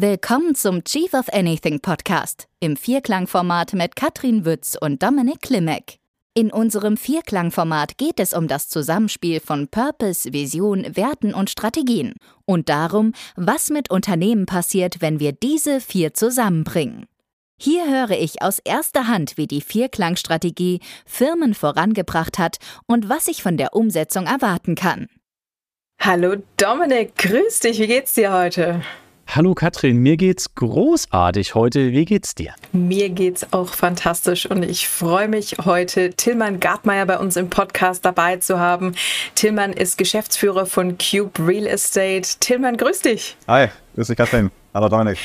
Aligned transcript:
Willkommen 0.00 0.54
zum 0.54 0.84
Chief 0.84 1.12
of 1.12 1.28
Anything 1.32 1.80
Podcast 1.80 2.46
im 2.60 2.76
Vierklangformat 2.76 3.72
mit 3.72 3.96
Katrin 3.96 4.44
Wütz 4.44 4.78
und 4.80 5.02
Dominik 5.02 5.42
Klimek. 5.42 5.98
In 6.34 6.52
unserem 6.52 6.96
Vierklangformat 6.96 7.98
geht 7.98 8.20
es 8.20 8.32
um 8.32 8.46
das 8.46 8.68
Zusammenspiel 8.68 9.40
von 9.40 9.66
Purpose, 9.66 10.32
Vision, 10.32 10.86
Werten 10.94 11.34
und 11.34 11.50
Strategien 11.50 12.14
und 12.44 12.68
darum, 12.68 13.12
was 13.34 13.70
mit 13.70 13.90
Unternehmen 13.90 14.46
passiert, 14.46 15.00
wenn 15.02 15.18
wir 15.18 15.32
diese 15.32 15.80
vier 15.80 16.14
zusammenbringen. 16.14 17.06
Hier 17.60 17.90
höre 17.90 18.16
ich 18.16 18.40
aus 18.40 18.60
erster 18.60 19.08
Hand, 19.08 19.36
wie 19.36 19.48
die 19.48 19.62
Vierklangstrategie 19.62 20.78
Firmen 21.06 21.54
vorangebracht 21.54 22.38
hat 22.38 22.58
und 22.86 23.08
was 23.08 23.26
ich 23.26 23.42
von 23.42 23.56
der 23.56 23.74
Umsetzung 23.74 24.26
erwarten 24.26 24.76
kann. 24.76 25.08
Hallo 25.98 26.36
Dominik, 26.56 27.16
grüß 27.16 27.58
dich, 27.58 27.80
wie 27.80 27.88
geht's 27.88 28.14
dir 28.14 28.32
heute? 28.32 28.80
Hallo 29.30 29.54
Katrin, 29.54 29.98
mir 29.98 30.16
geht's 30.16 30.54
großartig 30.54 31.54
heute. 31.54 31.92
Wie 31.92 32.06
geht's 32.06 32.34
dir? 32.34 32.54
Mir 32.72 33.10
geht's 33.10 33.52
auch 33.52 33.68
fantastisch 33.68 34.46
und 34.46 34.62
ich 34.62 34.88
freue 34.88 35.28
mich 35.28 35.56
heute, 35.66 36.14
Tillmann 36.14 36.60
Gartmeier 36.60 37.04
bei 37.04 37.18
uns 37.18 37.36
im 37.36 37.50
Podcast 37.50 38.06
dabei 38.06 38.38
zu 38.38 38.58
haben. 38.58 38.94
Tillmann 39.34 39.74
ist 39.74 39.98
Geschäftsführer 39.98 40.64
von 40.64 40.96
Cube 40.96 41.46
Real 41.46 41.66
Estate. 41.66 42.26
Tillmann, 42.40 42.78
grüß 42.78 43.02
dich. 43.02 43.36
Hi, 43.46 43.68
grüß 43.96 44.06
dich 44.06 44.16
Katrin. 44.16 44.50
Hallo 44.72 44.88
Dominik. 44.88 45.18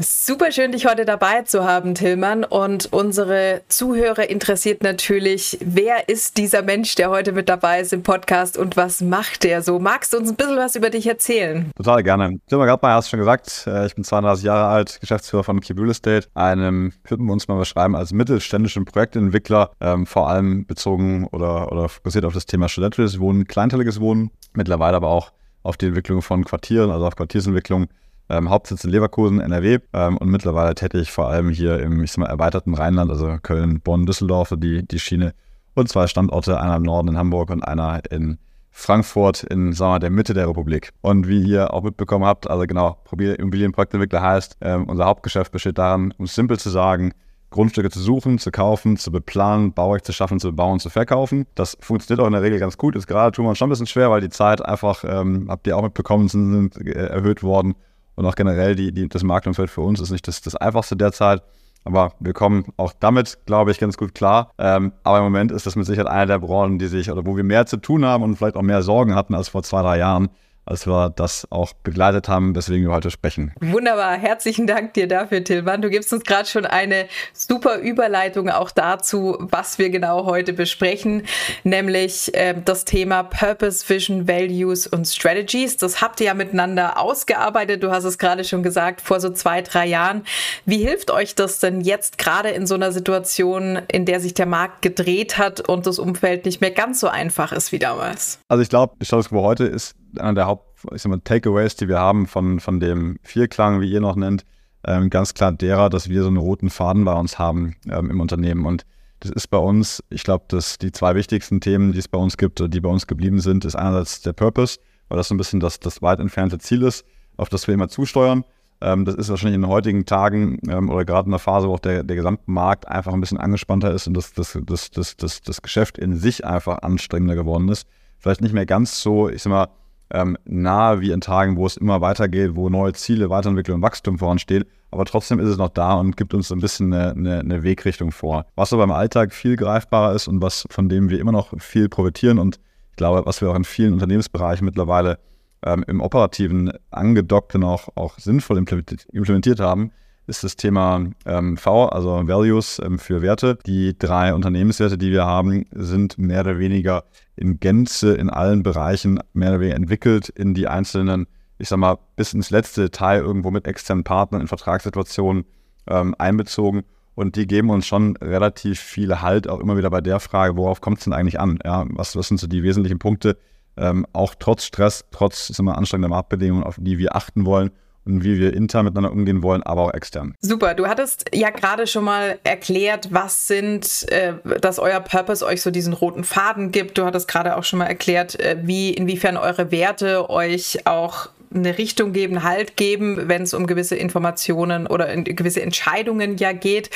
Super 0.00 0.52
schön, 0.52 0.70
dich 0.70 0.86
heute 0.86 1.04
dabei 1.04 1.42
zu 1.42 1.64
haben, 1.64 1.96
Tillmann. 1.96 2.44
Und 2.44 2.92
unsere 2.92 3.62
Zuhörer 3.66 4.30
interessiert 4.30 4.84
natürlich, 4.84 5.58
wer 5.60 6.08
ist 6.08 6.36
dieser 6.36 6.62
Mensch, 6.62 6.94
der 6.94 7.10
heute 7.10 7.32
mit 7.32 7.48
dabei 7.48 7.80
ist 7.80 7.92
im 7.92 8.04
Podcast 8.04 8.56
und 8.56 8.76
was 8.76 9.00
macht 9.00 9.42
der 9.42 9.60
so? 9.60 9.80
Magst 9.80 10.12
du 10.12 10.18
uns 10.18 10.30
ein 10.30 10.36
bisschen 10.36 10.56
was 10.56 10.76
über 10.76 10.90
dich 10.90 11.08
erzählen? 11.08 11.72
Total 11.76 12.04
gerne. 12.04 12.38
Tillmann 12.46 12.68
Gartmeier 12.68 12.94
hast 12.94 13.08
du 13.08 13.10
schon 13.10 13.18
gesagt. 13.18 13.64
Äh, 13.66 13.86
ich 13.86 13.96
bin 13.96 14.04
32 14.04 14.44
Jahre 14.44 14.68
alt, 14.68 15.00
Geschäftsführer 15.00 15.42
von 15.42 15.58
Real 15.58 15.90
Estate, 15.90 16.28
einem, 16.34 16.92
würden 17.02 17.26
wir 17.26 17.32
uns 17.32 17.48
mal 17.48 17.58
beschreiben, 17.58 17.96
als 17.96 18.12
mittelständischen 18.12 18.84
Projektentwickler, 18.84 19.72
ähm, 19.80 20.06
vor 20.06 20.30
allem 20.30 20.64
bezogen 20.64 21.26
oder, 21.32 21.72
oder 21.72 21.88
fokussiert 21.88 22.24
auf 22.24 22.34
das 22.34 22.46
Thema 22.46 22.68
studentisches 22.68 23.18
Wohnen, 23.18 23.48
kleinteiliges 23.48 24.00
Wohnen, 24.00 24.30
mittlerweile 24.52 24.96
aber 24.96 25.08
auch 25.08 25.32
auf 25.64 25.76
die 25.76 25.86
Entwicklung 25.86 26.22
von 26.22 26.44
Quartieren, 26.44 26.92
also 26.92 27.04
auf 27.04 27.16
Quartiersentwicklung 27.16 27.88
ähm, 28.28 28.50
Hauptsitz 28.50 28.84
in 28.84 28.90
Leverkusen, 28.90 29.40
NRW 29.40 29.78
ähm, 29.92 30.16
und 30.16 30.28
mittlerweile 30.28 30.74
tätig 30.74 31.10
vor 31.10 31.28
allem 31.28 31.50
hier 31.50 31.80
im 31.80 32.02
ich 32.02 32.12
sag 32.12 32.18
mal, 32.18 32.26
erweiterten 32.26 32.74
Rheinland, 32.74 33.10
also 33.10 33.36
Köln, 33.42 33.80
Bonn, 33.80 34.06
Düsseldorf, 34.06 34.52
die, 34.56 34.86
die 34.86 34.98
Schiene 34.98 35.34
und 35.74 35.88
zwei 35.88 36.06
Standorte, 36.06 36.60
einer 36.60 36.76
im 36.76 36.82
Norden 36.82 37.08
in 37.08 37.18
Hamburg 37.18 37.50
und 37.50 37.62
einer 37.62 38.02
in 38.10 38.38
Frankfurt 38.70 39.42
in 39.42 39.72
sagen 39.72 39.94
wir, 39.94 39.98
der 39.98 40.10
Mitte 40.10 40.34
der 40.34 40.48
Republik. 40.48 40.92
Und 41.00 41.26
wie 41.26 41.42
ihr 41.42 41.74
auch 41.74 41.82
mitbekommen 41.82 42.24
habt, 42.24 42.48
also 42.48 42.64
genau, 42.64 42.98
Immobilienprojektentwickler 43.10 44.22
heißt, 44.22 44.58
ähm, 44.60 44.84
unser 44.84 45.06
Hauptgeschäft 45.06 45.50
besteht 45.50 45.78
darin, 45.78 46.14
um 46.16 46.26
es 46.26 46.34
simpel 46.34 46.58
zu 46.58 46.70
sagen, 46.70 47.12
Grundstücke 47.50 47.90
zu 47.90 47.98
suchen, 47.98 48.38
zu 48.38 48.50
kaufen, 48.50 48.96
zu 48.96 49.10
beplanen, 49.10 49.72
Baurecht 49.72 50.04
zu 50.04 50.12
schaffen, 50.12 50.38
zu 50.38 50.54
bauen, 50.54 50.78
zu 50.78 50.90
verkaufen. 50.90 51.46
Das 51.54 51.76
funktioniert 51.80 52.22
auch 52.22 52.26
in 52.26 52.34
der 52.34 52.42
Regel 52.42 52.60
ganz 52.60 52.76
gut. 52.76 52.94
Ist 52.94 53.06
gerade 53.06 53.32
tun 53.32 53.46
wir 53.46 53.54
schon 53.54 53.66
ein 53.66 53.70
bisschen 53.70 53.86
schwer, 53.86 54.10
weil 54.10 54.20
die 54.20 54.28
Zeit 54.28 54.64
einfach, 54.64 55.02
ähm, 55.04 55.46
habt 55.48 55.66
ihr 55.66 55.76
auch 55.76 55.82
mitbekommen, 55.82 56.28
sind, 56.28 56.72
sind 56.72 56.86
äh, 56.86 57.06
erhöht 57.06 57.42
worden 57.42 57.74
und 58.18 58.26
auch 58.26 58.34
generell 58.34 58.74
die, 58.74 58.90
die, 58.90 59.08
das 59.08 59.22
Marktumfeld 59.22 59.70
für 59.70 59.80
uns 59.80 60.00
ist 60.00 60.10
nicht 60.10 60.26
das, 60.26 60.40
das 60.40 60.56
einfachste 60.56 60.96
derzeit. 60.96 61.40
Aber 61.84 62.14
wir 62.18 62.32
kommen 62.32 62.64
auch 62.76 62.92
damit, 62.98 63.38
glaube 63.46 63.70
ich, 63.70 63.78
ganz 63.78 63.96
gut 63.96 64.12
klar. 64.12 64.50
Ähm, 64.58 64.92
aber 65.04 65.18
im 65.18 65.24
Moment 65.24 65.52
ist 65.52 65.66
das 65.66 65.76
mit 65.76 65.86
Sicherheit 65.86 66.10
eine 66.10 66.26
der 66.26 66.38
Branchen, 66.40 66.80
die 66.80 66.88
sich 66.88 67.12
oder 67.12 67.24
wo 67.24 67.36
wir 67.36 67.44
mehr 67.44 67.66
zu 67.66 67.76
tun 67.76 68.04
haben 68.04 68.24
und 68.24 68.34
vielleicht 68.34 68.56
auch 68.56 68.62
mehr 68.62 68.82
Sorgen 68.82 69.14
hatten 69.14 69.34
als 69.34 69.48
vor 69.48 69.62
zwei, 69.62 69.82
drei 69.82 69.98
Jahren 69.98 70.30
als 70.68 70.86
wir 70.86 71.10
das 71.10 71.46
auch 71.50 71.72
begleitet 71.72 72.28
haben, 72.28 72.54
weswegen 72.54 72.86
wir 72.88 72.94
heute 72.94 73.10
sprechen. 73.10 73.52
Wunderbar, 73.60 74.16
herzlichen 74.16 74.66
Dank 74.66 74.94
dir 74.94 75.08
dafür, 75.08 75.42
Tilman. 75.42 75.80
Du 75.80 75.88
gibst 75.88 76.12
uns 76.12 76.24
gerade 76.24 76.48
schon 76.48 76.66
eine 76.66 77.08
super 77.32 77.78
Überleitung 77.78 78.50
auch 78.50 78.70
dazu, 78.70 79.36
was 79.40 79.78
wir 79.78 79.90
genau 79.90 80.26
heute 80.26 80.52
besprechen, 80.52 81.22
nämlich 81.64 82.34
äh, 82.34 82.54
das 82.62 82.84
Thema 82.84 83.22
Purpose, 83.22 83.88
Vision, 83.88 84.28
Values 84.28 84.86
und 84.86 85.06
Strategies. 85.06 85.76
Das 85.78 86.02
habt 86.02 86.20
ihr 86.20 86.26
ja 86.26 86.34
miteinander 86.34 87.00
ausgearbeitet. 87.00 87.82
Du 87.82 87.90
hast 87.90 88.04
es 88.04 88.18
gerade 88.18 88.44
schon 88.44 88.62
gesagt, 88.62 89.00
vor 89.00 89.20
so 89.20 89.30
zwei, 89.30 89.62
drei 89.62 89.86
Jahren. 89.86 90.24
Wie 90.66 90.78
hilft 90.78 91.10
euch 91.10 91.34
das 91.34 91.60
denn 91.60 91.80
jetzt 91.80 92.18
gerade 92.18 92.50
in 92.50 92.66
so 92.66 92.74
einer 92.74 92.92
Situation, 92.92 93.80
in 93.90 94.04
der 94.04 94.20
sich 94.20 94.34
der 94.34 94.46
Markt 94.46 94.82
gedreht 94.82 95.38
hat 95.38 95.66
und 95.66 95.86
das 95.86 95.98
Umfeld 95.98 96.44
nicht 96.44 96.60
mehr 96.60 96.70
ganz 96.70 97.00
so 97.00 97.08
einfach 97.08 97.52
ist 97.52 97.72
wie 97.72 97.78
damals? 97.78 98.40
Also 98.48 98.62
ich 98.62 98.68
glaube, 98.68 99.02
Status 99.04 99.30
quo 99.30 99.42
heute 99.42 99.64
ist 99.64 99.94
einer 100.20 100.34
der 100.34 100.46
Haupt 100.46 100.68
ich 100.92 101.02
sag 101.02 101.10
mal, 101.10 101.20
Takeaways, 101.20 101.76
die 101.76 101.88
wir 101.88 101.98
haben 101.98 102.26
von, 102.26 102.60
von 102.60 102.80
dem 102.80 103.18
Vierklang, 103.22 103.80
wie 103.80 103.90
ihr 103.90 104.00
noch 104.00 104.16
nennt, 104.16 104.44
ähm, 104.86 105.10
ganz 105.10 105.34
klar 105.34 105.52
derer, 105.52 105.90
dass 105.90 106.08
wir 106.08 106.22
so 106.22 106.28
einen 106.28 106.36
roten 106.36 106.70
Faden 106.70 107.04
bei 107.04 107.14
uns 107.14 107.38
haben 107.38 107.74
ähm, 107.90 108.10
im 108.10 108.20
Unternehmen. 108.20 108.64
Und 108.64 108.84
das 109.20 109.32
ist 109.32 109.48
bei 109.48 109.58
uns, 109.58 110.02
ich 110.10 110.22
glaube, 110.22 110.44
dass 110.48 110.78
die 110.78 110.92
zwei 110.92 111.14
wichtigsten 111.14 111.60
Themen, 111.60 111.92
die 111.92 111.98
es 111.98 112.08
bei 112.08 112.18
uns 112.18 112.36
gibt, 112.36 112.62
die 112.72 112.80
bei 112.80 112.88
uns 112.88 113.06
geblieben 113.06 113.40
sind, 113.40 113.64
ist 113.64 113.74
einerseits 113.74 114.22
der 114.22 114.32
Purpose, 114.32 114.78
weil 115.08 115.18
das 115.18 115.28
so 115.28 115.34
ein 115.34 115.38
bisschen 115.38 115.60
das, 115.60 115.80
das 115.80 116.02
weit 116.02 116.20
entfernte 116.20 116.58
Ziel 116.58 116.82
ist, 116.82 117.04
auf 117.36 117.48
das 117.48 117.66
wir 117.66 117.74
immer 117.74 117.88
zusteuern. 117.88 118.44
Ähm, 118.80 119.04
das 119.04 119.16
ist 119.16 119.28
wahrscheinlich 119.28 119.56
in 119.56 119.62
den 119.62 119.70
heutigen 119.70 120.06
Tagen 120.06 120.60
ähm, 120.68 120.88
oder 120.88 121.04
gerade 121.04 121.26
in 121.26 121.32
der 121.32 121.40
Phase, 121.40 121.68
wo 121.68 121.74
auch 121.74 121.80
der, 121.80 122.04
der 122.04 122.14
gesamte 122.14 122.44
Markt 122.46 122.86
einfach 122.86 123.12
ein 123.12 123.20
bisschen 123.20 123.38
angespannter 123.38 123.92
ist 123.92 124.06
und 124.06 124.16
das, 124.16 124.32
das, 124.34 124.56
das, 124.64 124.92
das, 124.92 125.16
das, 125.16 125.40
das 125.40 125.62
Geschäft 125.62 125.98
in 125.98 126.16
sich 126.16 126.44
einfach 126.44 126.82
anstrengender 126.82 127.34
geworden 127.34 127.68
ist. 127.68 127.88
Vielleicht 128.20 128.40
nicht 128.40 128.54
mehr 128.54 128.66
ganz 128.66 129.00
so, 129.00 129.28
ich 129.28 129.42
sag 129.42 129.50
mal, 129.50 129.68
ähm, 130.10 130.36
nahe 130.44 131.00
wie 131.00 131.10
in 131.10 131.20
Tagen, 131.20 131.56
wo 131.56 131.66
es 131.66 131.76
immer 131.76 132.00
weitergeht, 132.00 132.52
wo 132.54 132.68
neue 132.68 132.92
Ziele, 132.92 133.30
Weiterentwicklung 133.30 133.76
und 133.76 133.82
Wachstum 133.82 134.18
voransteht. 134.18 134.66
Aber 134.90 135.04
trotzdem 135.04 135.38
ist 135.38 135.48
es 135.48 135.58
noch 135.58 135.68
da 135.68 135.94
und 135.94 136.16
gibt 136.16 136.32
uns 136.32 136.50
ein 136.50 136.60
bisschen 136.60 136.92
eine, 136.92 137.10
eine, 137.12 137.40
eine 137.40 137.62
Wegrichtung 137.62 138.10
vor. 138.10 138.46
Was 138.54 138.72
aber 138.72 138.84
im 138.84 138.90
Alltag 138.90 139.34
viel 139.34 139.56
greifbarer 139.56 140.14
ist 140.14 140.28
und 140.28 140.40
was 140.40 140.64
von 140.70 140.88
dem 140.88 141.10
wir 141.10 141.20
immer 141.20 141.32
noch 141.32 141.52
viel 141.60 141.88
profitieren 141.88 142.38
und 142.38 142.58
ich 142.90 142.96
glaube, 142.96 143.26
was 143.26 143.40
wir 143.40 143.50
auch 143.50 143.54
in 143.54 143.64
vielen 143.64 143.92
Unternehmensbereichen 143.92 144.64
mittlerweile 144.64 145.18
ähm, 145.64 145.84
im 145.86 146.00
Operativen 146.00 146.72
angedockt 146.90 147.54
und 147.54 147.64
auch, 147.64 147.88
auch 147.94 148.18
sinnvoll 148.18 148.58
implementiert 148.58 149.60
haben, 149.60 149.92
ist 150.28 150.44
das 150.44 150.56
Thema 150.56 151.06
ähm, 151.24 151.56
V, 151.56 151.86
also 151.86 152.28
Values 152.28 152.80
ähm, 152.84 152.98
für 152.98 153.22
Werte. 153.22 153.58
Die 153.66 153.98
drei 153.98 154.34
Unternehmenswerte, 154.34 154.98
die 154.98 155.10
wir 155.10 155.24
haben, 155.24 155.64
sind 155.72 156.18
mehr 156.18 156.42
oder 156.42 156.58
weniger 156.58 157.04
in 157.34 157.58
Gänze 157.60 158.14
in 158.14 158.30
allen 158.30 158.62
Bereichen 158.62 159.20
mehr 159.32 159.50
oder 159.50 159.60
weniger 159.60 159.76
entwickelt 159.76 160.28
in 160.28 160.54
die 160.54 160.68
einzelnen, 160.68 161.26
ich 161.58 161.68
sag 161.68 161.78
mal, 161.78 161.98
bis 162.16 162.34
ins 162.34 162.50
letzte 162.50 162.82
Detail 162.82 163.20
irgendwo 163.20 163.50
mit 163.50 163.66
externen 163.66 164.04
Partnern 164.04 164.42
in 164.42 164.48
Vertragssituationen 164.48 165.44
ähm, 165.88 166.14
einbezogen. 166.18 166.84
Und 167.14 167.34
die 167.34 167.46
geben 167.46 167.70
uns 167.70 167.86
schon 167.86 168.16
relativ 168.18 168.78
viel 168.78 169.22
Halt, 169.22 169.48
auch 169.48 169.58
immer 169.58 169.76
wieder 169.76 169.90
bei 169.90 170.00
der 170.00 170.20
Frage, 170.20 170.56
worauf 170.56 170.80
kommt 170.80 170.98
es 170.98 171.04
denn 171.04 171.12
eigentlich 171.12 171.40
an? 171.40 171.58
Ja, 171.64 171.84
was, 171.90 172.14
was 172.14 172.28
sind 172.28 172.38
so 172.38 172.46
die 172.46 172.62
wesentlichen 172.62 173.00
Punkte, 173.00 173.36
ähm, 173.76 174.06
auch 174.12 174.34
trotz 174.38 174.64
Stress, 174.64 175.04
trotz 175.10 175.50
ich 175.50 175.58
anstrengender 175.58 176.08
Marktbedingungen, 176.08 176.62
auf 176.62 176.76
die 176.78 176.98
wir 176.98 177.16
achten 177.16 177.44
wollen 177.44 177.70
und 178.08 178.24
wie 178.24 178.38
wir 178.38 178.54
intern 178.54 178.84
miteinander 178.84 179.12
umgehen 179.12 179.42
wollen, 179.42 179.62
aber 179.62 179.82
auch 179.82 179.94
extern. 179.94 180.34
Super, 180.40 180.74
du 180.74 180.86
hattest 180.86 181.26
ja 181.32 181.50
gerade 181.50 181.86
schon 181.86 182.04
mal 182.04 182.38
erklärt, 182.44 183.08
was 183.12 183.46
sind, 183.46 184.06
äh, 184.10 184.34
dass 184.60 184.78
euer 184.78 185.00
Purpose 185.00 185.44
euch 185.44 185.62
so 185.62 185.70
diesen 185.70 185.92
roten 185.92 186.24
Faden 186.24 186.72
gibt. 186.72 186.98
Du 186.98 187.04
hattest 187.04 187.28
gerade 187.28 187.56
auch 187.56 187.64
schon 187.64 187.78
mal 187.78 187.86
erklärt, 187.86 188.40
äh, 188.40 188.56
wie 188.62 188.90
inwiefern 188.90 189.36
eure 189.36 189.70
Werte 189.70 190.30
euch 190.30 190.86
auch 190.86 191.28
eine 191.54 191.78
Richtung 191.78 192.12
geben, 192.12 192.42
Halt 192.42 192.76
geben, 192.76 193.28
wenn 193.28 193.42
es 193.42 193.54
um 193.54 193.66
gewisse 193.66 193.96
Informationen 193.96 194.86
oder 194.86 195.14
gewisse 195.16 195.62
Entscheidungen 195.62 196.36
ja 196.36 196.52
geht. 196.52 196.90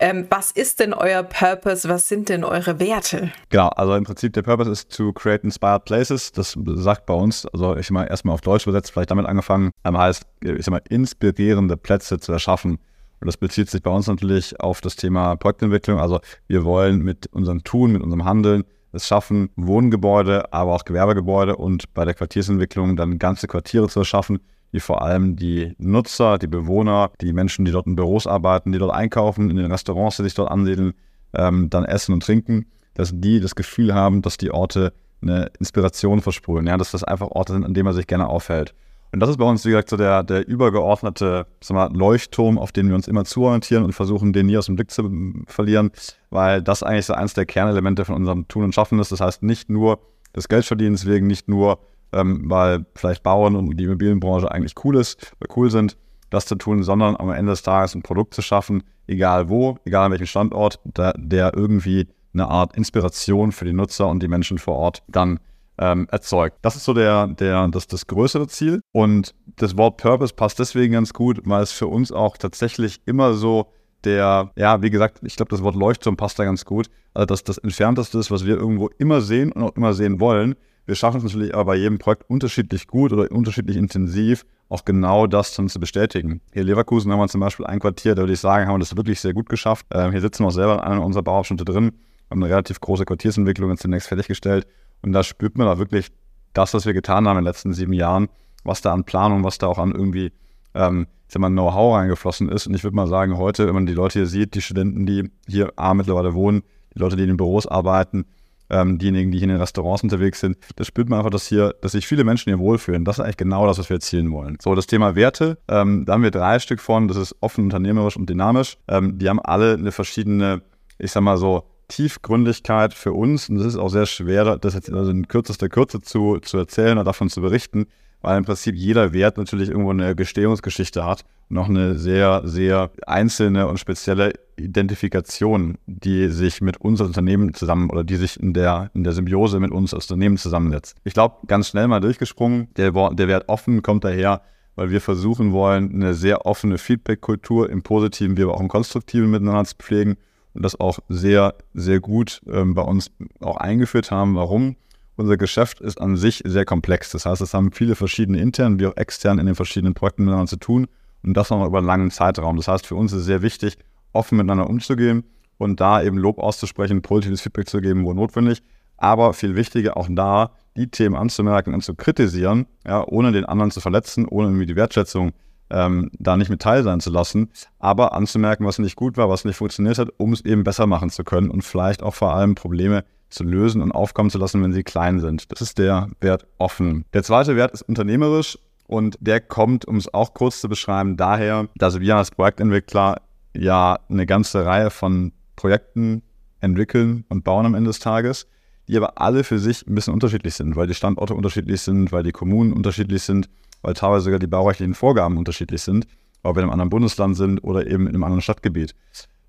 Ähm, 0.00 0.26
was 0.30 0.50
ist 0.50 0.80
denn 0.80 0.92
euer 0.92 1.22
Purpose? 1.22 1.88
Was 1.88 2.08
sind 2.08 2.28
denn 2.28 2.44
eure 2.44 2.80
Werte? 2.80 3.32
Genau, 3.50 3.68
also 3.68 3.94
im 3.94 4.04
Prinzip 4.04 4.32
der 4.32 4.42
Purpose 4.42 4.70
ist 4.70 4.94
to 4.94 5.12
create 5.12 5.44
inspired 5.44 5.84
places. 5.84 6.32
Das 6.32 6.58
sagt 6.66 7.06
bei 7.06 7.14
uns, 7.14 7.46
also 7.46 7.76
ich 7.76 7.90
mal 7.90 8.04
erstmal 8.04 8.34
auf 8.34 8.40
Deutsch 8.40 8.66
übersetzt, 8.66 8.92
vielleicht 8.92 9.10
damit 9.10 9.26
angefangen, 9.26 9.70
ähm, 9.84 9.96
heißt, 9.96 10.24
ich 10.42 10.64
sag 10.64 10.72
mal, 10.72 10.82
inspirierende 10.88 11.76
Plätze 11.76 12.18
zu 12.18 12.32
erschaffen. 12.32 12.78
Und 13.20 13.26
das 13.26 13.36
bezieht 13.36 13.70
sich 13.70 13.82
bei 13.82 13.90
uns 13.90 14.06
natürlich 14.06 14.60
auf 14.60 14.80
das 14.80 14.96
Thema 14.96 15.36
Projektentwicklung. 15.36 15.98
Also 15.98 16.20
wir 16.46 16.64
wollen 16.64 16.98
mit 16.98 17.26
unserem 17.32 17.64
Tun, 17.64 17.92
mit 17.92 18.02
unserem 18.02 18.24
Handeln 18.24 18.64
es 18.94 19.06
schaffen, 19.06 19.50
Wohngebäude, 19.56 20.52
aber 20.52 20.74
auch 20.74 20.84
Gewerbegebäude 20.84 21.56
und 21.56 21.92
bei 21.94 22.04
der 22.04 22.14
Quartiersentwicklung 22.14 22.96
dann 22.96 23.18
ganze 23.18 23.46
Quartiere 23.46 23.88
zu 23.88 24.00
erschaffen, 24.00 24.40
die 24.72 24.80
vor 24.80 25.02
allem 25.02 25.36
die 25.36 25.74
Nutzer, 25.78 26.38
die 26.38 26.46
Bewohner, 26.46 27.10
die 27.20 27.32
Menschen, 27.32 27.64
die 27.64 27.70
dort 27.70 27.86
in 27.86 27.96
Büros 27.96 28.26
arbeiten, 28.26 28.72
die 28.72 28.78
dort 28.78 28.92
einkaufen, 28.92 29.50
in 29.50 29.56
den 29.56 29.70
Restaurants, 29.70 30.16
die 30.16 30.24
sich 30.24 30.34
dort 30.34 30.50
ansiedeln, 30.50 30.94
ähm, 31.32 31.70
dann 31.70 31.84
essen 31.84 32.12
und 32.12 32.22
trinken, 32.22 32.66
dass 32.94 33.10
die 33.12 33.40
das 33.40 33.54
Gefühl 33.54 33.94
haben, 33.94 34.22
dass 34.22 34.36
die 34.36 34.50
Orte 34.50 34.92
eine 35.22 35.50
Inspiration 35.58 36.20
versprühen, 36.20 36.66
ja, 36.66 36.76
dass 36.76 36.90
das 36.90 37.04
einfach 37.04 37.28
Orte 37.28 37.52
sind, 37.52 37.64
an 37.64 37.74
denen 37.74 37.84
man 37.84 37.94
sich 37.94 38.06
gerne 38.06 38.28
aufhält. 38.28 38.74
Und 39.14 39.20
das 39.20 39.30
ist 39.30 39.36
bei 39.36 39.44
uns, 39.44 39.64
wie 39.64 39.68
gesagt, 39.68 39.90
so 39.90 39.96
der, 39.96 40.24
der 40.24 40.44
übergeordnete 40.48 41.46
mal, 41.70 41.88
Leuchtturm, 41.94 42.58
auf 42.58 42.72
den 42.72 42.88
wir 42.88 42.96
uns 42.96 43.06
immer 43.06 43.24
zuorientieren 43.24 43.84
und 43.84 43.92
versuchen, 43.92 44.32
den 44.32 44.46
nie 44.46 44.58
aus 44.58 44.66
dem 44.66 44.74
Blick 44.74 44.90
zu 44.90 45.08
verlieren, 45.46 45.92
weil 46.30 46.60
das 46.60 46.82
eigentlich 46.82 47.06
so 47.06 47.12
eins 47.14 47.32
der 47.32 47.46
Kernelemente 47.46 48.04
von 48.04 48.16
unserem 48.16 48.48
Tun 48.48 48.64
und 48.64 48.74
Schaffen 48.74 48.98
ist. 48.98 49.12
Das 49.12 49.20
heißt, 49.20 49.44
nicht 49.44 49.70
nur 49.70 50.00
des 50.34 50.48
Geldverdienens 50.48 51.06
wegen, 51.06 51.28
nicht 51.28 51.46
nur, 51.46 51.78
ähm, 52.12 52.50
weil 52.50 52.86
vielleicht 52.96 53.22
Bauern 53.22 53.54
und 53.54 53.76
die 53.76 53.84
Immobilienbranche 53.84 54.50
eigentlich 54.50 54.74
cool 54.84 54.96
ist, 54.96 55.32
cool 55.54 55.70
sind, 55.70 55.96
das 56.30 56.46
zu 56.46 56.56
tun, 56.56 56.82
sondern 56.82 57.14
am 57.14 57.30
Ende 57.30 57.52
des 57.52 57.62
Tages 57.62 57.94
ein 57.94 58.02
Produkt 58.02 58.34
zu 58.34 58.42
schaffen, 58.42 58.82
egal 59.06 59.48
wo, 59.48 59.78
egal 59.84 60.06
an 60.06 60.10
welchem 60.10 60.26
Standort, 60.26 60.80
der, 60.82 61.14
der 61.16 61.54
irgendwie 61.54 62.08
eine 62.32 62.48
Art 62.48 62.76
Inspiration 62.76 63.52
für 63.52 63.64
die 63.64 63.74
Nutzer 63.74 64.08
und 64.08 64.24
die 64.24 64.28
Menschen 64.28 64.58
vor 64.58 64.74
Ort 64.74 65.04
dann 65.06 65.38
ähm, 65.78 66.06
erzeugt. 66.10 66.58
Das 66.62 66.76
ist 66.76 66.84
so 66.84 66.94
der, 66.94 67.26
der, 67.28 67.68
das, 67.68 67.86
das 67.86 68.06
größere 68.06 68.46
Ziel. 68.48 68.80
Und 68.92 69.34
das 69.56 69.76
Wort 69.76 69.96
Purpose 69.96 70.34
passt 70.34 70.58
deswegen 70.58 70.94
ganz 70.94 71.12
gut, 71.12 71.40
weil 71.44 71.62
es 71.62 71.72
für 71.72 71.86
uns 71.86 72.12
auch 72.12 72.36
tatsächlich 72.36 73.00
immer 73.06 73.34
so 73.34 73.72
der, 74.04 74.50
ja, 74.56 74.82
wie 74.82 74.90
gesagt, 74.90 75.20
ich 75.22 75.36
glaube, 75.36 75.50
das 75.50 75.62
Wort 75.62 75.76
Leuchtturm 75.76 76.16
passt 76.16 76.38
da 76.38 76.44
ganz 76.44 76.64
gut. 76.64 76.88
Also 77.14 77.26
das, 77.26 77.44
das 77.44 77.58
Entfernteste 77.58 78.18
ist, 78.18 78.30
was 78.30 78.44
wir 78.44 78.56
irgendwo 78.56 78.88
immer 78.98 79.20
sehen 79.20 79.52
und 79.52 79.62
auch 79.62 79.76
immer 79.76 79.94
sehen 79.94 80.20
wollen. 80.20 80.54
Wir 80.86 80.94
schaffen 80.94 81.18
es 81.18 81.24
natürlich 81.24 81.54
aber 81.54 81.64
bei 81.64 81.76
jedem 81.76 81.98
Projekt 81.98 82.28
unterschiedlich 82.28 82.86
gut 82.86 83.12
oder 83.12 83.30
unterschiedlich 83.30 83.76
intensiv, 83.78 84.44
auch 84.68 84.84
genau 84.84 85.26
das 85.26 85.54
dann 85.54 85.70
zu 85.70 85.80
bestätigen. 85.80 86.42
Hier 86.52 86.62
in 86.62 86.68
Leverkusen 86.68 87.10
haben 87.10 87.20
wir 87.20 87.28
zum 87.28 87.40
Beispiel 87.40 87.64
ein 87.64 87.80
Quartier, 87.80 88.14
da 88.14 88.22
würde 88.22 88.34
ich 88.34 88.40
sagen, 88.40 88.66
haben 88.66 88.74
wir 88.74 88.80
das 88.80 88.94
wirklich 88.94 89.18
sehr 89.20 89.32
gut 89.32 89.48
geschafft. 89.48 89.86
Ähm, 89.92 90.10
hier 90.10 90.20
sitzen 90.20 90.42
wir 90.42 90.48
auch 90.48 90.52
selber 90.52 90.74
in 90.74 90.80
einer 90.80 91.02
unserer 91.02 91.22
Bauabschnitte 91.22 91.64
drin, 91.64 91.92
haben 92.30 92.42
eine 92.42 92.52
relativ 92.52 92.80
große 92.80 93.06
Quartiersentwicklung 93.06 93.70
jetzt 93.70 93.80
zunächst 93.80 94.08
fertiggestellt. 94.08 94.66
Und 95.04 95.12
da 95.12 95.22
spürt 95.22 95.58
man 95.58 95.66
da 95.66 95.78
wirklich 95.78 96.10
das, 96.54 96.72
was 96.72 96.86
wir 96.86 96.94
getan 96.94 97.28
haben 97.28 97.36
in 97.36 97.44
den 97.44 97.50
letzten 97.50 97.72
sieben 97.72 97.92
Jahren, 97.92 98.28
was 98.64 98.80
da 98.80 98.92
an 98.92 99.04
Planung, 99.04 99.44
was 99.44 99.58
da 99.58 99.66
auch 99.66 99.78
an 99.78 99.92
irgendwie 99.92 100.32
ähm, 100.74 101.06
ich 101.28 101.38
mal, 101.38 101.50
Know-how 101.50 101.96
reingeflossen 101.96 102.48
ist. 102.48 102.66
Und 102.66 102.74
ich 102.74 102.84
würde 102.84 102.96
mal 102.96 103.06
sagen, 103.06 103.36
heute, 103.36 103.66
wenn 103.66 103.74
man 103.74 103.86
die 103.86 103.94
Leute 103.94 104.20
hier 104.20 104.26
sieht, 104.26 104.54
die 104.54 104.62
Studenten, 104.62 105.04
die 105.04 105.30
hier 105.46 105.72
A, 105.76 105.94
mittlerweile 105.94 106.34
wohnen, 106.34 106.62
die 106.94 107.00
Leute, 107.00 107.16
die 107.16 107.22
in 107.22 107.28
den 107.28 107.36
Büros 107.36 107.66
arbeiten, 107.66 108.24
ähm, 108.70 108.98
diejenigen, 108.98 109.30
die 109.30 109.38
hier 109.38 109.44
in 109.44 109.50
den 109.50 109.60
Restaurants 109.60 110.02
unterwegs 110.02 110.40
sind, 110.40 110.56
da 110.76 110.84
spürt 110.84 111.08
man 111.08 111.18
einfach, 111.18 111.30
dass 111.30 111.46
hier, 111.46 111.74
dass 111.82 111.92
sich 111.92 112.06
viele 112.06 112.24
Menschen 112.24 112.50
hier 112.50 112.58
wohlfühlen. 112.58 113.04
Das 113.04 113.18
ist 113.18 113.24
eigentlich 113.24 113.36
genau 113.36 113.66
das, 113.66 113.78
was 113.78 113.90
wir 113.90 113.96
erzielen 113.96 114.30
wollen. 114.32 114.56
So, 114.60 114.74
das 114.74 114.86
Thema 114.86 115.16
Werte, 115.16 115.58
ähm, 115.68 116.04
da 116.06 116.14
haben 116.14 116.22
wir 116.22 116.30
drei 116.30 116.58
Stück 116.58 116.80
von, 116.80 117.08
das 117.08 117.16
ist 117.16 117.36
offen, 117.40 117.64
unternehmerisch 117.64 118.16
und 118.16 118.30
dynamisch. 118.30 118.78
Ähm, 118.88 119.18
die 119.18 119.28
haben 119.28 119.40
alle 119.40 119.74
eine 119.74 119.92
verschiedene, 119.92 120.62
ich 120.98 121.12
sag 121.12 121.22
mal 121.22 121.36
so, 121.36 121.64
Tiefgründigkeit 121.88 122.94
für 122.94 123.12
uns. 123.12 123.48
Und 123.48 123.56
das 123.56 123.66
ist 123.66 123.76
auch 123.76 123.88
sehr 123.88 124.06
schwer, 124.06 124.58
das 124.58 124.74
jetzt 124.74 124.92
also 124.92 125.10
in 125.10 125.28
kürzester 125.28 125.68
Kürze 125.68 126.00
zu, 126.00 126.38
zu 126.38 126.58
erzählen 126.58 126.98
oder 126.98 127.04
davon 127.04 127.30
zu 127.30 127.40
berichten 127.40 127.86
weil 128.24 128.38
im 128.38 128.44
Prinzip 128.44 128.74
jeder 128.74 129.12
Wert 129.12 129.36
natürlich 129.36 129.68
irgendwo 129.68 129.90
eine 129.90 130.16
Gestehungsgeschichte 130.16 131.04
hat 131.04 131.24
und 131.50 131.58
auch 131.58 131.68
eine 131.68 131.96
sehr, 131.96 132.40
sehr 132.44 132.90
einzelne 133.06 133.68
und 133.68 133.78
spezielle 133.78 134.32
Identifikation, 134.56 135.76
die 135.86 136.28
sich 136.28 136.62
mit 136.62 136.80
uns 136.80 137.00
als 137.00 137.08
Unternehmen 137.08 137.52
zusammen 137.52 137.90
oder 137.90 138.02
die 138.02 138.16
sich 138.16 138.40
in 138.40 138.54
der, 138.54 138.90
in 138.94 139.04
der 139.04 139.12
Symbiose 139.12 139.60
mit 139.60 139.72
uns 139.72 139.92
als 139.92 140.10
Unternehmen 140.10 140.38
zusammensetzt. 140.38 140.96
Ich 141.04 141.12
glaube, 141.12 141.46
ganz 141.46 141.68
schnell 141.68 141.86
mal 141.86 142.00
durchgesprungen, 142.00 142.68
der, 142.76 142.92
der 142.92 143.28
Wert 143.28 143.48
offen 143.48 143.82
kommt 143.82 144.04
daher, 144.04 144.40
weil 144.74 144.90
wir 144.90 145.02
versuchen 145.02 145.52
wollen, 145.52 145.94
eine 145.94 146.14
sehr 146.14 146.46
offene 146.46 146.78
Feedback-Kultur 146.78 147.68
im 147.68 147.82
Positiven 147.82 148.38
wie 148.38 148.42
aber 148.42 148.54
auch 148.54 148.60
im 148.60 148.68
Konstruktiven 148.68 149.30
miteinander 149.30 149.66
zu 149.66 149.76
pflegen 149.76 150.12
und 150.12 150.18
das 150.54 150.78
auch 150.78 150.98
sehr, 151.08 151.54
sehr 151.74 152.00
gut 152.00 152.40
ähm, 152.50 152.74
bei 152.74 152.82
uns 152.82 153.10
auch 153.40 153.56
eingeführt 153.56 154.10
haben. 154.10 154.36
Warum? 154.36 154.76
unser 155.16 155.36
Geschäft 155.36 155.80
ist 155.80 156.00
an 156.00 156.16
sich 156.16 156.42
sehr 156.44 156.64
komplex. 156.64 157.10
Das 157.10 157.26
heißt, 157.26 157.40
es 157.40 157.54
haben 157.54 157.72
viele 157.72 157.94
verschiedene 157.94 158.40
intern 158.40 158.78
wie 158.80 158.86
auch 158.86 158.96
extern 158.96 159.38
in 159.38 159.46
den 159.46 159.54
verschiedenen 159.54 159.94
Projekten 159.94 160.24
miteinander 160.24 160.48
zu 160.48 160.56
tun 160.56 160.86
und 161.22 161.34
das 161.34 161.50
noch 161.50 161.64
über 161.64 161.78
einen 161.78 161.86
langen 161.86 162.10
Zeitraum. 162.10 162.56
Das 162.56 162.68
heißt, 162.68 162.86
für 162.86 162.96
uns 162.96 163.12
ist 163.12 163.20
es 163.20 163.24
sehr 163.26 163.42
wichtig, 163.42 163.78
offen 164.12 164.36
miteinander 164.36 164.68
umzugehen 164.68 165.24
und 165.58 165.80
da 165.80 166.02
eben 166.02 166.18
Lob 166.18 166.38
auszusprechen, 166.38 167.02
positives 167.02 167.40
Feedback 167.40 167.68
zu 167.68 167.80
geben, 167.80 168.04
wo 168.04 168.12
notwendig. 168.12 168.62
Aber 168.96 169.32
viel 169.32 169.56
wichtiger 169.56 169.96
auch 169.96 170.08
da, 170.10 170.52
die 170.76 170.88
Themen 170.88 171.14
anzumerken 171.14 171.74
und 171.74 171.82
zu 171.82 171.94
kritisieren, 171.94 172.66
ja, 172.86 173.06
ohne 173.06 173.32
den 173.32 173.44
anderen 173.44 173.70
zu 173.70 173.80
verletzen, 173.80 174.26
ohne 174.26 174.48
irgendwie 174.48 174.66
die 174.66 174.76
Wertschätzung 174.76 175.32
ähm, 175.70 176.10
da 176.18 176.36
nicht 176.36 176.50
mit 176.50 176.62
teil 176.62 176.82
sein 176.82 177.00
zu 177.00 177.10
lassen, 177.10 177.50
aber 177.78 178.12
anzumerken, 178.12 178.66
was 178.66 178.78
nicht 178.78 178.96
gut 178.96 179.16
war, 179.16 179.28
was 179.28 179.44
nicht 179.44 179.56
funktioniert 179.56 179.98
hat, 179.98 180.08
um 180.18 180.32
es 180.32 180.44
eben 180.44 180.64
besser 180.64 180.86
machen 180.86 181.10
zu 181.10 181.24
können 181.24 181.50
und 181.50 181.62
vielleicht 181.62 182.02
auch 182.02 182.14
vor 182.14 182.34
allem 182.34 182.54
Probleme 182.54 183.04
zu 183.30 183.44
lösen 183.44 183.82
und 183.82 183.92
aufkommen 183.92 184.30
zu 184.30 184.38
lassen, 184.38 184.62
wenn 184.62 184.72
sie 184.72 184.84
klein 184.84 185.20
sind. 185.20 185.50
Das 185.50 185.60
ist 185.60 185.78
der 185.78 186.08
Wert 186.20 186.46
offen. 186.58 187.04
Der 187.12 187.22
zweite 187.22 187.56
Wert 187.56 187.72
ist 187.72 187.82
unternehmerisch 187.82 188.58
und 188.86 189.16
der 189.20 189.40
kommt, 189.40 189.86
um 189.86 189.96
es 189.96 190.12
auch 190.12 190.34
kurz 190.34 190.60
zu 190.60 190.68
beschreiben, 190.68 191.16
daher, 191.16 191.68
dass 191.76 192.00
wir 192.00 192.16
als 192.16 192.30
Projektentwickler 192.30 193.20
ja 193.56 193.98
eine 194.08 194.26
ganze 194.26 194.64
Reihe 194.64 194.90
von 194.90 195.32
Projekten 195.56 196.22
entwickeln 196.60 197.24
und 197.28 197.44
bauen 197.44 197.66
am 197.66 197.74
Ende 197.74 197.88
des 197.88 197.98
Tages, 197.98 198.46
die 198.88 198.96
aber 198.96 199.20
alle 199.20 199.44
für 199.44 199.58
sich 199.58 199.86
ein 199.86 199.94
bisschen 199.94 200.14
unterschiedlich 200.14 200.54
sind, 200.54 200.76
weil 200.76 200.86
die 200.86 200.94
Standorte 200.94 201.34
unterschiedlich 201.34 201.80
sind, 201.80 202.12
weil 202.12 202.22
die 202.22 202.32
Kommunen 202.32 202.72
unterschiedlich 202.72 203.22
sind, 203.22 203.48
weil 203.84 203.94
teilweise 203.94 204.24
sogar 204.24 204.38
die 204.38 204.46
baurechtlichen 204.46 204.94
Vorgaben 204.94 205.36
unterschiedlich 205.36 205.82
sind, 205.82 206.06
ob 206.42 206.56
wir 206.56 206.62
in 206.62 206.64
einem 206.64 206.72
anderen 206.72 206.90
Bundesland 206.90 207.36
sind 207.36 207.62
oder 207.62 207.86
eben 207.86 208.06
in 208.06 208.14
einem 208.14 208.24
anderen 208.24 208.42
Stadtgebiet. 208.42 208.94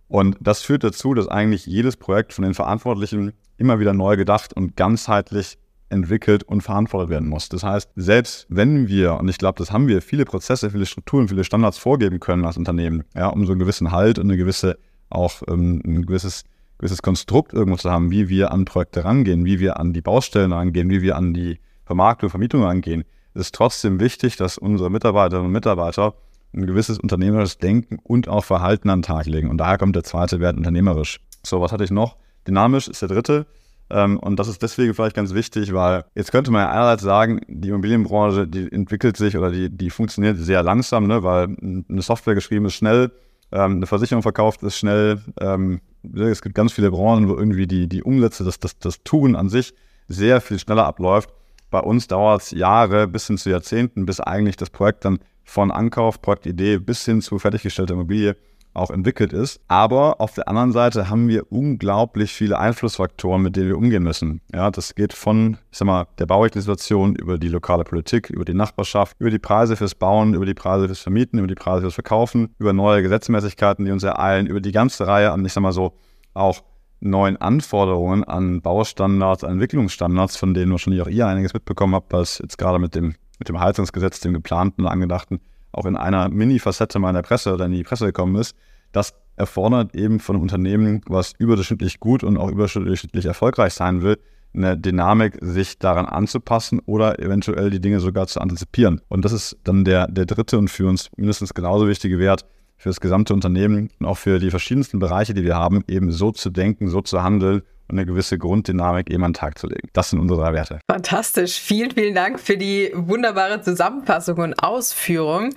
Und 0.08 0.38
das 0.40 0.62
führt 0.62 0.84
dazu, 0.84 1.14
dass 1.14 1.28
eigentlich 1.28 1.66
jedes 1.66 1.98
Projekt 1.98 2.34
von 2.34 2.44
den 2.44 2.54
Verantwortlichen 2.54 3.34
immer 3.58 3.80
wieder 3.80 3.94
neu 3.94 4.18
gedacht 4.18 4.54
und 4.54 4.76
ganzheitlich 4.76 5.58
entwickelt 5.90 6.44
und 6.44 6.62
verantwortet 6.62 7.10
werden 7.10 7.30
muss. 7.30 7.50
Das 7.50 7.64
heißt, 7.64 7.90
selbst 7.96 8.46
wenn 8.50 8.88
wir, 8.88 9.16
und 9.16 9.30
ich 9.30 9.38
glaube, 9.38 9.58
das 9.58 9.72
haben 9.72 9.88
wir, 9.88 10.02
viele 10.02 10.26
Prozesse, 10.26 10.72
viele 10.72 10.86
Strukturen, 10.86 11.28
viele 11.28 11.44
Standards 11.44 11.78
vorgeben 11.78 12.20
können 12.20 12.46
als 12.46 12.58
Unternehmen, 12.58 13.04
ja, 13.16 13.28
um 13.28 13.46
so 13.46 13.54
einen 13.54 13.60
gewissen 13.60 13.92
Halt 13.92 14.20
und 14.20 14.26
eine 14.26 14.38
gewisse, 14.38 14.78
auch 15.10 15.42
ähm, 15.48 15.82
ein 15.86 16.06
gewisses, 16.06 16.44
gewisses 16.78 17.02
Konstrukt 17.02 17.54
irgendwo 17.54 17.78
zu 17.78 17.90
haben, 17.90 18.12
wie 18.12 18.30
wir 18.30 18.52
an 18.52 18.66
Projekte 18.66 19.06
rangehen, 19.06 19.46
wie 19.46 19.60
wir 19.60 19.80
an 19.80 19.94
die 19.94 20.02
Baustellen 20.02 20.52
rangehen, 20.52 20.90
wie 20.90 21.02
wir 21.02 21.16
an 21.16 21.34
die 21.34 21.60
Vermarktung, 21.86 22.30
Vermietung 22.30 22.64
rangehen, 22.64 23.06
ist 23.36 23.56
trotzdem 23.56 24.00
wichtig, 24.00 24.38
dass 24.38 24.58
unsere 24.58 24.90
Mitarbeiterinnen 24.90 25.48
und 25.48 25.52
Mitarbeiter 25.52 26.14
ein 26.54 26.66
gewisses 26.66 27.00
unternehmerisches 27.00 27.58
Denken 27.58 28.00
und 28.04 28.28
auch 28.28 28.44
Verhalten 28.44 28.90
an 28.90 29.00
den 29.00 29.04
Tag 29.04 29.26
legen. 29.26 29.50
Und 29.50 29.58
daher 29.58 29.78
kommt 29.78 29.96
der 29.96 30.04
zweite 30.04 30.40
Wert 30.40 30.58
unternehmerisch. 30.58 31.20
So, 31.44 31.62
was 31.62 31.72
hatte 31.72 31.84
ich 31.84 31.92
noch? 31.92 32.18
Dynamisch 32.48 32.88
ist 32.88 33.02
der 33.02 33.10
dritte. 33.10 33.46
Ähm, 33.90 34.18
und 34.20 34.40
das 34.40 34.48
ist 34.48 34.64
deswegen 34.64 34.94
vielleicht 34.94 35.16
ganz 35.16 35.34
wichtig, 35.34 35.74
weil 35.74 36.06
jetzt 36.16 36.32
könnte 36.32 36.52
man 36.52 36.62
ja 36.62 36.72
einerseits 36.72 37.04
sagen, 37.04 37.42
die 37.48 37.70
Immobilienbranche, 37.70 38.48
die 38.48 38.72
entwickelt 38.72 39.16
sich 39.16 39.38
oder 39.38 39.52
die, 39.52 39.70
die 39.70 39.90
funktioniert 39.90 40.38
sehr 40.38 40.64
langsam, 40.64 41.06
ne, 41.06 41.22
weil 41.24 41.56
eine 41.62 42.02
Software 42.02 42.34
geschrieben 42.34 42.66
ist 42.66 42.74
schnell, 42.74 43.12
ähm, 43.52 43.78
eine 43.78 43.86
Versicherung 43.86 44.24
verkauft 44.24 44.64
ist 44.64 44.78
schnell. 44.78 45.22
Ähm, 45.40 45.82
es 46.16 46.42
gibt 46.42 46.56
ganz 46.56 46.74
viele 46.74 46.90
Branchen, 46.90 47.30
wo 47.30 47.36
irgendwie 47.36 47.68
die, 47.68 47.88
die 47.88 48.02
Umsätze, 48.02 48.44
das, 48.44 48.60
das, 48.60 48.78
das 48.80 49.04
Tun 49.04 49.36
an 49.36 49.50
sich 49.50 49.74
sehr 50.08 50.42
viel 50.42 50.58
schneller 50.58 50.86
abläuft. 50.86 51.30
Bei 51.70 51.80
uns 51.80 52.08
dauert 52.08 52.42
es 52.42 52.52
Jahre 52.52 53.08
bis 53.08 53.28
hin 53.28 53.38
zu 53.38 53.50
Jahrzehnten, 53.50 54.06
bis 54.06 54.20
eigentlich 54.20 54.56
das 54.56 54.70
Projekt 54.70 55.06
dann 55.06 55.20
von 55.44 55.72
Ankauf, 55.72 56.22
Projektidee 56.22 56.80
bis 56.80 57.06
hin 57.06 57.22
zu 57.22 57.40
fertiggestellter 57.40 57.94
Immobilie 57.94 58.36
auch 58.76 58.92
entwickelt 58.92 59.34
ist. 59.34 59.62
Aber 59.68 60.20
auf 60.20 60.34
der 60.34 60.48
anderen 60.48 60.72
Seite 60.72 61.10
haben 61.10 61.28
wir 61.28 61.52
unglaublich 61.52 62.34
viele 62.34 62.60
Einflussfaktoren, 62.60 63.42
mit 63.42 63.56
denen 63.56 63.70
wir 63.70 63.78
umgehen 63.78 64.04
müssen. 64.04 64.42
Ja, 64.54 64.70
das 64.70 64.96
geht 64.96 65.14
von, 65.14 65.58
ich 65.72 65.78
sag 65.78 65.86
mal, 65.86 66.08
der 66.20 66.28
Situation 66.54 67.16
über 67.16 67.38
die 67.38 67.48
lokale 67.48 67.84
Politik, 67.84 68.30
über 68.30 68.46
die 68.46 68.54
Nachbarschaft, 68.54 69.16
über 69.20 69.30
die 69.30 69.40
Preise 69.40 69.76
fürs 69.76 69.96
Bauen, 69.96 70.34
über 70.34 70.46
die 70.46 70.54
Preise 70.54 70.88
fürs 70.88 71.00
Vermieten, 71.00 71.40
über 71.40 71.48
die 71.48 71.56
Preise 71.56 71.82
fürs 71.82 71.96
Verkaufen, 71.96 72.54
über 72.60 72.74
neue 72.74 73.02
Gesetzmäßigkeiten, 73.02 73.86
die 73.86 73.92
uns 73.92 74.04
ereilen, 74.04 74.48
über 74.48 74.60
die 74.60 74.72
ganze 74.72 75.08
Reihe 75.08 75.32
an, 75.32 75.46
ich 75.46 75.54
sag 75.54 75.62
mal 75.62 75.72
so, 75.72 75.94
auch 76.34 76.62
neuen 77.10 77.38
Anforderungen 77.38 78.24
an 78.24 78.62
Baustandards, 78.62 79.44
an 79.44 79.54
Entwicklungsstandards, 79.54 80.38
von 80.38 80.54
denen 80.54 80.72
wahrscheinlich 80.72 81.02
auch 81.02 81.08
ihr 81.08 81.28
einiges 81.28 81.54
mitbekommen 81.54 81.96
habt, 81.96 82.12
was 82.12 82.40
jetzt 82.40 82.58
gerade 82.58 82.80
mit 82.80 82.96
dem 82.96 83.16
mit 83.40 83.50
dem 83.50 83.60
Heizungsgesetz, 83.60 84.20
dem 84.20 84.34
geplanten 84.34 84.84
und 84.84 84.88
angedachten, 84.88 85.40
auch 85.72 85.86
in 85.86 85.98
einer 85.98 86.30
Mini-Facette 86.30 87.00
meiner 87.00 87.22
Presse 87.22 87.54
oder 87.54 87.66
in 87.66 87.72
die 87.72 87.84
Presse 87.84 88.06
gekommen 88.06 88.36
ist, 88.36 88.56
das 88.92 89.14
erfordert 89.36 89.94
eben 89.94 90.20
von 90.20 90.38
Unternehmen, 90.38 91.02
was 91.08 91.34
überdurchschnittlich 91.38 92.00
gut 92.00 92.24
und 92.24 92.38
auch 92.38 92.50
überdurchschnittlich 92.50 93.26
erfolgreich 93.26 93.74
sein 93.74 94.02
will, 94.02 94.18
eine 94.54 94.78
Dynamik, 94.78 95.38
sich 95.42 95.80
daran 95.80 96.06
anzupassen 96.06 96.80
oder 96.86 97.20
eventuell 97.20 97.70
die 97.70 97.82
Dinge 97.82 98.00
sogar 98.00 98.28
zu 98.28 98.40
antizipieren. 98.40 99.02
Und 99.10 99.26
das 99.26 99.34
ist 99.34 99.58
dann 99.66 99.84
der, 99.84 100.08
der 100.08 100.26
dritte 100.26 100.58
und 100.58 100.70
für 100.70 100.88
uns 100.88 101.10
mindestens 101.18 101.54
genauso 101.54 101.90
wichtige 101.90 102.20
Wert 102.20 102.46
für 102.78 102.90
das 102.90 103.00
gesamte 103.00 103.34
Unternehmen 103.34 103.90
und 104.00 104.06
auch 104.06 104.18
für 104.18 104.40
die 104.40 104.50
verschiedensten 104.50 105.00
Bereiche, 105.00 105.34
die 105.34 105.44
wir 105.44 105.56
haben, 105.56 105.84
eben 105.88 106.12
so 106.12 106.32
zu 106.32 106.50
denken, 106.50 106.90
so 106.90 107.02
zu 107.02 107.24
handeln 107.24 107.62
und 107.88 107.98
eine 107.98 108.06
gewisse 108.06 108.38
Grunddynamik 108.38 109.10
eben 109.10 109.24
an 109.24 109.32
den 109.32 109.36
Tag 109.36 109.58
zu 109.58 109.68
legen. 109.68 109.90
Das 109.94 110.10
sind 110.10 110.20
unsere 110.20 110.42
drei 110.42 110.54
Werte. 110.54 110.80
Fantastisch. 110.90 111.60
Vielen, 111.60 111.92
vielen 111.92 112.16
Dank 112.16 112.40
für 112.40 112.58
die 112.58 112.92
wunderbare 112.94 113.62
Zusammenfassung 113.62 114.38
und 114.38 114.54
Ausführung. 114.56 115.54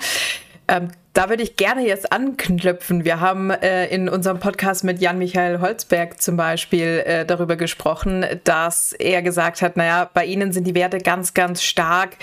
Ähm, 0.69 0.89
da 1.15 1.31
würde 1.31 1.43
ich 1.43 1.57
gerne 1.57 1.85
jetzt 1.85 2.13
anknüpfen. 2.13 3.05
Wir 3.05 3.21
haben 3.21 3.51
äh, 3.51 3.87
in 3.87 4.09
unserem 4.09 4.39
Podcast 4.39 4.85
mit 4.85 5.01
Jan-Michael 5.01 5.61
Holzberg 5.61 6.21
zum 6.21 6.37
Beispiel 6.37 7.03
äh, 7.05 7.25
darüber 7.25 7.57
gesprochen, 7.57 8.25
dass 8.45 8.93
er 8.93 9.23
gesagt 9.23 9.63
hat, 9.63 9.77
naja, 9.77 10.09
bei 10.13 10.27
Ihnen 10.27 10.53
sind 10.53 10.67
die 10.67 10.75
Werte 10.75 10.99
ganz, 10.99 11.35
ganz 11.35 11.63
stark 11.63 12.17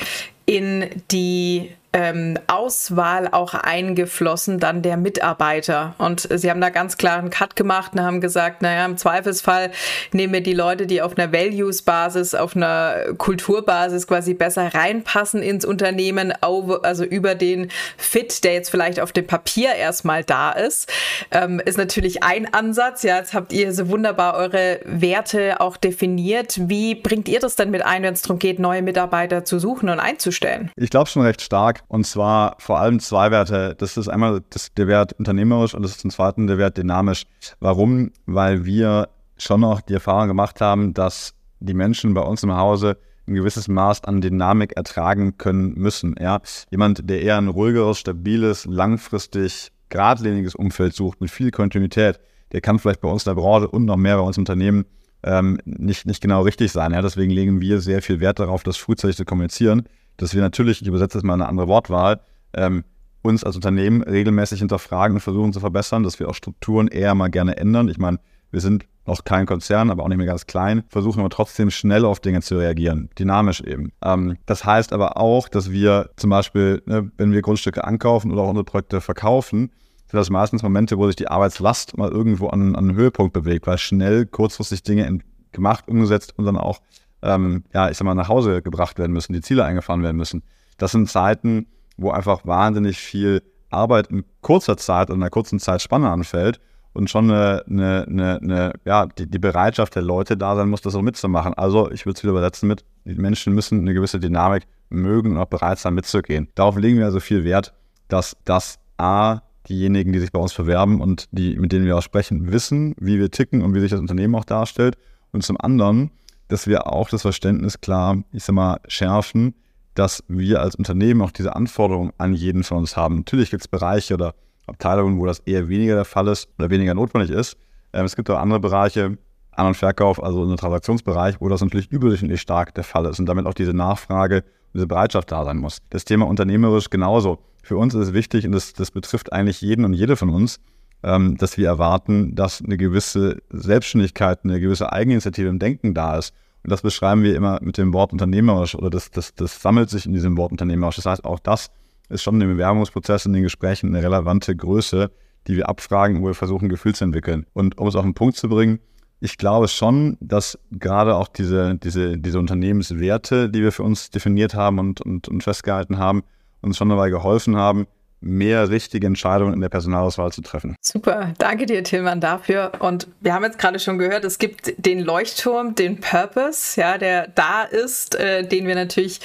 in 0.45 0.85
die 1.11 1.71
ähm, 1.95 2.37
Auswahl 2.47 3.29
auch 3.31 3.53
eingeflossen, 3.53 4.59
dann 4.59 4.81
der 4.81 4.97
Mitarbeiter. 4.97 5.95
Und 5.97 6.27
Sie 6.29 6.49
haben 6.49 6.59
da 6.59 6.69
ganz 6.69 6.97
klar 6.97 7.19
einen 7.19 7.29
Cut 7.29 7.55
gemacht 7.55 7.93
und 7.93 8.01
haben 8.01 8.19
gesagt, 8.19 8.61
naja, 8.61 8.85
im 8.85 8.97
Zweifelsfall 8.97 9.71
nehmen 10.11 10.33
wir 10.33 10.43
die 10.43 10.53
Leute, 10.53 10.87
die 10.87 11.01
auf 11.01 11.17
einer 11.17 11.31
Values-Basis, 11.31 12.35
auf 12.35 12.53
einer 12.53 13.13
Kulturbasis 13.17 14.07
quasi 14.07 14.33
besser 14.33 14.73
reinpassen 14.73 15.41
ins 15.41 15.63
Unternehmen, 15.63 16.33
also 16.41 17.05
über 17.05 17.33
den 17.33 17.71
Fit, 17.95 18.43
der 18.43 18.55
jetzt 18.55 18.71
vielleicht 18.71 18.99
auf 18.99 19.13
dem 19.13 19.25
Papier 19.25 19.73
erstmal 19.73 20.25
da 20.25 20.51
ist, 20.51 20.91
ähm, 21.31 21.61
ist 21.63 21.77
natürlich 21.77 22.23
ein 22.23 22.53
Ansatz. 22.53 23.03
Ja, 23.03 23.19
jetzt 23.19 23.33
habt 23.33 23.53
ihr 23.53 23.71
so 23.71 23.87
wunderbar 23.87 24.35
eure 24.35 24.81
Werte 24.83 25.61
auch 25.61 25.77
definiert. 25.77 26.59
Wie 26.59 26.93
bringt 26.95 27.29
ihr 27.29 27.39
das 27.39 27.55
denn 27.55 27.71
mit 27.71 27.85
ein, 27.85 28.03
wenn 28.03 28.13
es 28.13 28.21
darum 28.21 28.39
geht, 28.39 28.59
neue 28.59 28.81
Mitarbeiter 28.81 29.45
zu 29.45 29.59
suchen 29.59 29.87
und 29.87 30.01
einzustellen? 30.01 30.71
Ich 30.75 30.89
glaube 30.89 31.09
schon 31.09 31.21
recht 31.21 31.41
stark. 31.41 31.84
Und 31.87 32.05
zwar 32.05 32.55
vor 32.59 32.79
allem 32.79 32.99
zwei 32.99 33.31
Werte. 33.31 33.75
Das 33.77 33.97
ist 33.97 34.07
einmal 34.07 34.41
das, 34.49 34.73
der 34.73 34.87
Wert 34.87 35.13
unternehmerisch 35.13 35.73
und 35.73 35.83
das 35.83 35.91
ist 35.91 36.01
zum 36.01 36.11
Zweiten 36.11 36.47
der 36.47 36.57
Wert 36.57 36.77
dynamisch. 36.77 37.25
Warum? 37.59 38.11
Weil 38.25 38.65
wir 38.65 39.09
schon 39.37 39.61
noch 39.61 39.81
die 39.81 39.93
Erfahrung 39.93 40.27
gemacht 40.27 40.61
haben, 40.61 40.93
dass 40.93 41.33
die 41.59 41.73
Menschen 41.73 42.13
bei 42.13 42.21
uns 42.21 42.43
im 42.43 42.55
Hause 42.55 42.97
ein 43.27 43.35
gewisses 43.35 43.67
Maß 43.67 44.03
an 44.03 44.21
Dynamik 44.21 44.73
ertragen 44.75 45.37
können 45.37 45.73
müssen. 45.75 46.15
Ja? 46.19 46.41
Jemand, 46.69 47.09
der 47.09 47.21
eher 47.21 47.37
ein 47.37 47.47
ruhigeres, 47.47 47.99
stabiles, 47.99 48.65
langfristig 48.65 49.71
geradliniges 49.89 50.55
Umfeld 50.55 50.93
sucht 50.93 51.21
mit 51.21 51.31
viel 51.31 51.51
Kontinuität, 51.51 52.19
der 52.51 52.61
kann 52.61 52.79
vielleicht 52.79 53.01
bei 53.01 53.09
uns 53.09 53.25
in 53.25 53.31
der 53.31 53.41
Branche 53.41 53.67
und 53.67 53.85
noch 53.85 53.97
mehr 53.97 54.17
bei 54.17 54.23
uns 54.23 54.37
im 54.37 54.41
Unternehmen 54.41 54.85
ähm, 55.23 55.59
nicht, 55.65 56.05
nicht 56.05 56.21
genau 56.21 56.43
richtig 56.43 56.71
sein. 56.71 56.93
Ja? 56.93 57.01
Deswegen 57.01 57.31
legen 57.31 57.61
wir 57.61 57.81
sehr 57.81 58.01
viel 58.01 58.19
Wert 58.19 58.39
darauf, 58.39 58.63
das 58.63 58.77
frühzeitig 58.77 59.17
zu 59.17 59.25
kommunizieren, 59.25 59.87
dass 60.17 60.33
wir 60.33 60.41
natürlich, 60.41 60.81
ich 60.81 60.87
übersetze 60.87 61.17
jetzt 61.17 61.25
mal 61.25 61.33
eine 61.33 61.47
andere 61.47 61.67
Wortwahl, 61.67 62.21
ähm, 62.53 62.83
uns 63.21 63.43
als 63.43 63.55
Unternehmen 63.55 64.03
regelmäßig 64.03 64.59
hinterfragen 64.59 65.15
und 65.15 65.21
versuchen 65.21 65.51
zu 65.51 65.59
verbessern, 65.59 66.03
dass 66.03 66.19
wir 66.19 66.29
auch 66.29 66.35
Strukturen 66.35 66.87
eher 66.87 67.15
mal 67.15 67.29
gerne 67.29 67.57
ändern. 67.57 67.89
Ich 67.89 67.97
meine, 67.97 68.19
wir 68.51 68.61
sind 68.61 68.85
noch 69.05 69.23
kein 69.23 69.45
Konzern, 69.45 69.89
aber 69.89 70.03
auch 70.03 70.07
nicht 70.07 70.17
mehr 70.17 70.25
ganz 70.25 70.45
klein, 70.47 70.83
versuchen 70.89 71.19
aber 71.19 71.29
trotzdem 71.29 71.69
schnell 71.69 72.05
auf 72.05 72.19
Dinge 72.19 72.41
zu 72.41 72.57
reagieren, 72.57 73.09
dynamisch 73.19 73.61
eben. 73.61 73.91
Ähm, 74.03 74.37
das 74.45 74.65
heißt 74.65 74.93
aber 74.93 75.17
auch, 75.17 75.47
dass 75.49 75.71
wir 75.71 76.09
zum 76.15 76.29
Beispiel, 76.29 76.81
ne, 76.85 77.11
wenn 77.17 77.31
wir 77.31 77.41
Grundstücke 77.41 77.83
ankaufen 77.83 78.31
oder 78.31 78.41
auch 78.41 78.49
unsere 78.49 78.63
Projekte 78.63 79.01
verkaufen, 79.01 79.71
sind 80.07 80.17
das 80.17 80.29
meistens 80.29 80.63
Momente, 80.63 80.97
wo 80.97 81.07
sich 81.07 81.15
die 81.15 81.27
Arbeitslast 81.27 81.97
mal 81.97 82.09
irgendwo 82.09 82.47
an, 82.47 82.75
an 82.75 82.89
einen 82.89 82.95
Höhepunkt 82.95 83.33
bewegt, 83.33 83.67
weil 83.67 83.77
schnell, 83.77 84.25
kurzfristig 84.25 84.83
Dinge 84.83 85.19
gemacht, 85.51 85.87
umgesetzt 85.87 86.33
und 86.37 86.45
dann 86.45 86.57
auch, 86.57 86.79
ähm, 87.25 87.63
ja, 87.73 87.89
ich 87.89 87.97
sag 87.97 88.05
mal, 88.05 88.15
nach 88.15 88.29
Hause 88.29 88.61
gebracht 88.61 88.97
werden 88.97 89.11
müssen, 89.11 89.33
die 89.33 89.41
Ziele 89.41 89.65
eingefahren 89.65 90.03
werden 90.03 90.17
müssen. 90.17 90.43
Das 90.77 90.91
sind 90.91 91.09
Zeiten, 91.09 91.67
wo 91.97 92.11
einfach 92.11 92.45
wahnsinnig 92.45 92.97
viel 92.97 93.41
Arbeit 93.69 94.07
in 94.07 94.23
kurzer 94.41 94.77
Zeit 94.77 95.09
und 95.09 95.17
in 95.17 95.23
einer 95.23 95.29
kurzen 95.29 95.59
Zeitspanne 95.59 96.09
anfällt 96.09 96.59
und 96.93 97.09
schon 97.09 97.29
eine, 97.29 97.63
eine, 97.69 98.05
eine, 98.07 98.39
eine 98.41 98.73
ja, 98.85 99.05
die, 99.05 99.29
die, 99.29 99.39
Bereitschaft 99.39 99.95
der 99.95 100.01
Leute 100.01 100.37
da 100.37 100.55
sein 100.55 100.69
muss, 100.69 100.81
das 100.81 100.95
auch 100.95 101.01
mitzumachen. 101.01 101.53
Also 101.53 101.91
ich 101.91 102.05
würde 102.05 102.17
es 102.17 102.23
wieder 102.23 102.31
übersetzen 102.31 102.67
mit, 102.67 102.85
die 103.03 103.15
Menschen 103.15 103.53
müssen 103.53 103.81
eine 103.81 103.93
gewisse 103.93 104.19
Dynamik 104.19 104.63
mögen 104.89 105.31
und 105.31 105.37
auch 105.37 105.47
bereit 105.47 105.77
sein 105.77 105.93
mitzugehen. 105.93 106.47
Darauf 106.55 106.77
legen 106.77 106.97
wir 106.97 107.05
also 107.05 107.19
viel 107.19 107.43
Wert, 107.43 107.73
dass 108.07 108.37
das 108.45 108.79
A, 108.97 109.41
diejenigen, 109.67 110.13
die 110.13 110.19
sich 110.19 110.31
bei 110.31 110.39
uns 110.39 110.53
bewerben 110.53 111.01
und 111.01 111.27
die, 111.31 111.57
mit 111.57 111.71
denen 111.71 111.85
wir 111.85 111.97
auch 111.97 112.03
sprechen, 112.03 112.51
wissen, 112.51 112.95
wie 112.99 113.19
wir 113.19 113.31
ticken 113.31 113.61
und 113.61 113.73
wie 113.73 113.79
sich 113.79 113.91
das 113.91 113.99
Unternehmen 113.99 114.35
auch 114.35 114.45
darstellt. 114.45 114.97
Und 115.31 115.43
zum 115.43 115.59
anderen, 115.59 116.11
dass 116.47 116.67
wir 116.67 116.91
auch 116.91 117.09
das 117.09 117.23
Verständnis 117.23 117.81
klar, 117.81 118.23
ich 118.31 118.43
sag 118.43 118.53
mal, 118.53 118.79
schärfen, 118.87 119.55
dass 119.95 120.23
wir 120.27 120.61
als 120.61 120.75
Unternehmen 120.75 121.21
auch 121.21 121.31
diese 121.31 121.55
Anforderungen 121.55 122.11
an 122.17 122.33
jeden 122.33 122.63
von 122.63 122.77
uns 122.79 122.97
haben. 122.97 123.17
Natürlich 123.17 123.49
gibt 123.49 123.63
es 123.63 123.67
Bereiche 123.67 124.13
oder 124.13 124.35
Abteilungen, 124.67 125.19
wo 125.19 125.25
das 125.25 125.39
eher 125.39 125.69
weniger 125.69 125.95
der 125.95 126.05
Fall 126.05 126.27
ist 126.27 126.49
oder 126.57 126.69
weniger 126.69 126.93
notwendig 126.93 127.31
ist. 127.31 127.57
Ähm, 127.93 128.05
es 128.05 128.15
gibt 128.15 128.29
auch 128.29 128.39
andere 128.39 128.59
Bereiche, 128.59 129.17
An- 129.51 129.67
und 129.67 129.77
Verkauf, 129.77 130.21
also 130.21 130.43
einen 130.43 130.57
Transaktionsbereich, 130.57 131.39
wo 131.39 131.47
das 131.47 131.61
natürlich 131.61 131.89
überdurchschnittlich 131.89 132.41
stark 132.41 132.75
der 132.75 132.83
Fall 132.83 133.05
ist 133.05 133.19
und 133.19 133.25
damit 133.25 133.45
auch 133.45 133.53
diese 133.53 133.73
Nachfrage, 133.73 134.43
diese 134.73 134.85
Bereitschaft 134.85 135.31
da 135.31 135.45
sein 135.45 135.57
muss. 135.57 135.77
Das 135.89 136.03
Thema 136.03 136.27
unternehmerisch 136.27 136.89
genauso. 136.89 137.39
Für 137.63 137.77
uns 137.77 137.93
ist 137.95 138.09
es 138.09 138.13
wichtig 138.13 138.45
und 138.45 138.51
das, 138.51 138.73
das 138.73 138.91
betrifft 138.91 139.31
eigentlich 139.31 139.61
jeden 139.61 139.85
und 139.85 139.93
jede 139.93 140.17
von 140.17 140.29
uns, 140.29 140.59
ähm, 141.05 141.37
dass 141.37 141.57
wir 141.57 141.67
erwarten, 141.67 142.33
dass 142.35 142.61
eine 142.63 142.77
gewisse 142.77 143.37
Selbstständigkeit, 143.49 144.39
eine 144.43 144.59
gewisse 144.59 144.91
Eigeninitiative 144.91 145.47
im 145.47 145.59
Denken 145.59 145.93
da 145.93 146.17
ist. 146.17 146.33
Und 146.63 146.71
das 146.71 146.81
beschreiben 146.81 147.21
wir 147.21 147.35
immer 147.35 147.59
mit 147.61 147.77
dem 147.77 147.93
Wort 147.93 148.11
unternehmerisch 148.11 148.73
oder 148.73 148.89
das, 148.89 149.11
das, 149.11 149.35
das 149.35 149.61
sammelt 149.61 149.91
sich 149.91 150.07
in 150.07 150.13
diesem 150.13 150.35
Wort 150.35 150.51
unternehmerisch. 150.51 150.95
Das 150.95 151.05
heißt, 151.05 151.23
auch 151.23 151.39
das 151.39 151.69
ist 152.09 152.23
schon 152.23 152.41
im 152.41 152.49
Bewerbungsprozess, 152.49 153.27
in 153.27 153.33
den 153.33 153.43
Gesprächen 153.43 153.95
eine 153.95 154.03
relevante 154.03 154.55
Größe, 154.55 155.11
die 155.47 155.55
wir 155.55 155.69
abfragen, 155.69 156.23
wo 156.23 156.27
wir 156.27 156.33
versuchen, 156.33 156.69
Gefühl 156.69 156.95
zu 156.95 157.03
entwickeln. 157.03 157.45
Und 157.53 157.77
um 157.77 157.87
es 157.87 157.95
auf 157.95 158.03
den 158.03 158.15
Punkt 158.15 158.35
zu 158.35 158.49
bringen, 158.49 158.79
ich 159.19 159.37
glaube 159.37 159.67
schon, 159.67 160.17
dass 160.19 160.57
gerade 160.71 161.15
auch 161.15 161.27
diese, 161.27 161.75
diese, 161.75 162.17
diese 162.17 162.39
Unternehmenswerte, 162.39 163.49
die 163.49 163.61
wir 163.61 163.71
für 163.71 163.83
uns 163.83 164.09
definiert 164.09 164.55
haben 164.55 164.79
und, 164.79 165.01
und, 165.01 165.27
und 165.27 165.43
festgehalten 165.43 165.99
haben, 165.99 166.23
uns 166.61 166.77
schon 166.77 166.89
dabei 166.89 167.11
geholfen 167.11 167.55
haben, 167.55 167.85
mehr 168.25 168.69
richtige 168.69 169.05
Entscheidungen 169.05 169.53
in 169.53 169.61
der 169.61 169.69
Personalauswahl 169.69 170.31
zu 170.31 170.41
treffen. 170.41 170.75
Super, 170.81 171.33
danke 171.37 171.67
dir, 171.67 171.83
Tillmann, 171.83 172.19
dafür. 172.19 172.71
Und 172.79 173.07
wir 173.21 173.33
haben 173.33 173.43
jetzt 173.43 173.59
gerade 173.59 173.79
schon 173.79 173.99
gehört, 173.99 174.25
es 174.25 174.39
gibt 174.39 174.73
den 174.83 174.99
Leuchtturm, 174.99 175.75
den 175.75 175.99
Purpose, 175.99 176.81
ja, 176.81 176.97
der 176.97 177.27
da 177.27 177.63
ist, 177.63 178.15
äh, 178.15 178.45
den 178.45 178.67
wir 178.67 178.75
natürlich 178.75 179.19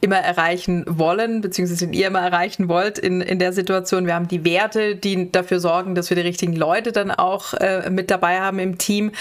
immer 0.00 0.16
erreichen 0.16 0.84
wollen, 0.88 1.42
beziehungsweise 1.42 1.86
den 1.86 1.92
ihr 1.92 2.06
immer 2.06 2.20
erreichen 2.20 2.68
wollt 2.68 2.98
in, 2.98 3.20
in 3.20 3.38
der 3.38 3.52
Situation. 3.52 4.06
Wir 4.06 4.14
haben 4.14 4.28
die 4.28 4.44
Werte, 4.44 4.96
die 4.96 5.30
dafür 5.30 5.60
sorgen, 5.60 5.94
dass 5.94 6.08
wir 6.08 6.16
die 6.16 6.22
richtigen 6.22 6.56
Leute 6.56 6.92
dann 6.92 7.10
auch 7.10 7.52
äh, 7.54 7.90
mit 7.90 8.10
dabei 8.10 8.40
haben 8.40 8.58
im 8.58 8.78
Team. 8.78 9.12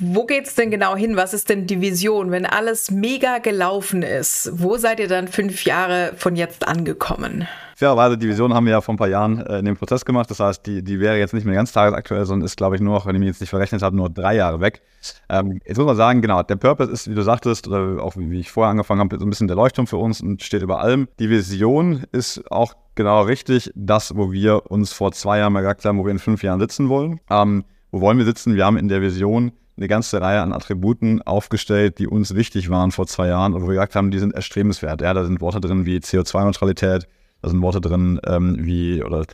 Wo 0.00 0.26
geht 0.26 0.46
es 0.48 0.56
denn 0.56 0.72
genau 0.72 0.96
hin? 0.96 1.14
Was 1.14 1.32
ist 1.32 1.48
denn 1.48 1.68
die 1.68 1.80
Vision? 1.80 2.32
Wenn 2.32 2.46
alles 2.46 2.90
mega 2.90 3.38
gelaufen 3.38 4.02
ist, 4.02 4.50
wo 4.54 4.76
seid 4.76 4.98
ihr 4.98 5.06
dann 5.06 5.28
fünf 5.28 5.64
Jahre 5.64 6.14
von 6.16 6.34
jetzt 6.34 6.66
angekommen? 6.66 7.46
Fairerweise, 7.76 8.18
die 8.18 8.28
Vision 8.28 8.54
haben 8.54 8.66
wir 8.66 8.72
ja 8.72 8.80
vor 8.80 8.94
ein 8.94 8.98
paar 8.98 9.06
Jahren 9.06 9.40
äh, 9.46 9.60
in 9.60 9.64
dem 9.66 9.76
Prozess 9.76 10.04
gemacht. 10.04 10.28
Das 10.32 10.40
heißt, 10.40 10.66
die, 10.66 10.82
die 10.82 10.98
wäre 10.98 11.16
jetzt 11.16 11.32
nicht 11.32 11.46
mehr 11.46 11.54
ganz 11.54 11.70
tagesaktuell, 11.70 12.24
sondern 12.24 12.44
ist, 12.44 12.56
glaube 12.56 12.74
ich, 12.74 12.82
nur 12.82 12.92
noch, 12.92 13.06
wenn 13.06 13.14
ich 13.14 13.20
mich 13.20 13.28
jetzt 13.28 13.40
nicht 13.40 13.50
verrechnet 13.50 13.82
habe, 13.82 13.94
nur 13.94 14.10
drei 14.10 14.34
Jahre 14.34 14.60
weg. 14.60 14.82
Ähm, 15.28 15.60
jetzt 15.64 15.76
muss 15.76 15.86
man 15.86 15.96
sagen, 15.96 16.22
genau, 16.22 16.42
der 16.42 16.56
Purpose 16.56 16.90
ist, 16.90 17.08
wie 17.08 17.14
du 17.14 17.22
sagtest, 17.22 17.68
oder 17.68 18.02
auch 18.02 18.16
wie 18.16 18.40
ich 18.40 18.50
vorher 18.50 18.72
angefangen 18.72 18.98
habe, 18.98 19.16
so 19.16 19.24
ein 19.24 19.30
bisschen 19.30 19.46
der 19.46 19.54
Leuchtturm 19.54 19.86
für 19.86 19.98
uns 19.98 20.20
und 20.20 20.42
steht 20.42 20.62
über 20.62 20.80
allem. 20.80 21.06
Die 21.20 21.30
Vision 21.30 22.02
ist 22.10 22.50
auch 22.50 22.74
genau 22.96 23.22
richtig, 23.22 23.70
das, 23.76 24.16
wo 24.16 24.32
wir 24.32 24.72
uns 24.72 24.92
vor 24.92 25.12
zwei 25.12 25.38
Jahren 25.38 25.52
mal 25.52 25.60
gesagt 25.60 25.84
haben, 25.84 25.98
wo 25.98 26.04
wir 26.04 26.10
in 26.10 26.18
fünf 26.18 26.42
Jahren 26.42 26.58
sitzen 26.58 26.88
wollen. 26.88 27.20
Ähm, 27.30 27.62
wo 27.92 28.00
wollen 28.00 28.18
wir 28.18 28.24
sitzen? 28.24 28.56
Wir 28.56 28.66
haben 28.66 28.76
in 28.76 28.88
der 28.88 29.02
Vision 29.02 29.52
eine 29.78 29.88
ganze 29.88 30.20
Reihe 30.20 30.42
an 30.42 30.52
Attributen 30.52 31.22
aufgestellt, 31.22 31.98
die 31.98 32.06
uns 32.06 32.34
wichtig 32.34 32.68
waren 32.68 32.90
vor 32.90 33.06
zwei 33.06 33.28
Jahren 33.28 33.54
und 33.54 33.62
wo 33.62 33.68
wir 33.68 33.74
gesagt 33.74 33.94
haben, 33.94 34.10
die 34.10 34.18
sind 34.18 34.34
erstrebenswert. 34.34 35.00
Ja, 35.00 35.14
da 35.14 35.24
sind 35.24 35.40
Worte 35.40 35.60
drin 35.60 35.86
wie 35.86 35.98
CO2-Neutralität, 35.98 37.06
da 37.40 37.48
sind 37.48 37.62
Worte 37.62 37.80
drin 37.80 38.20
ähm, 38.26 38.56
wie 38.60 39.02
oder 39.02 39.24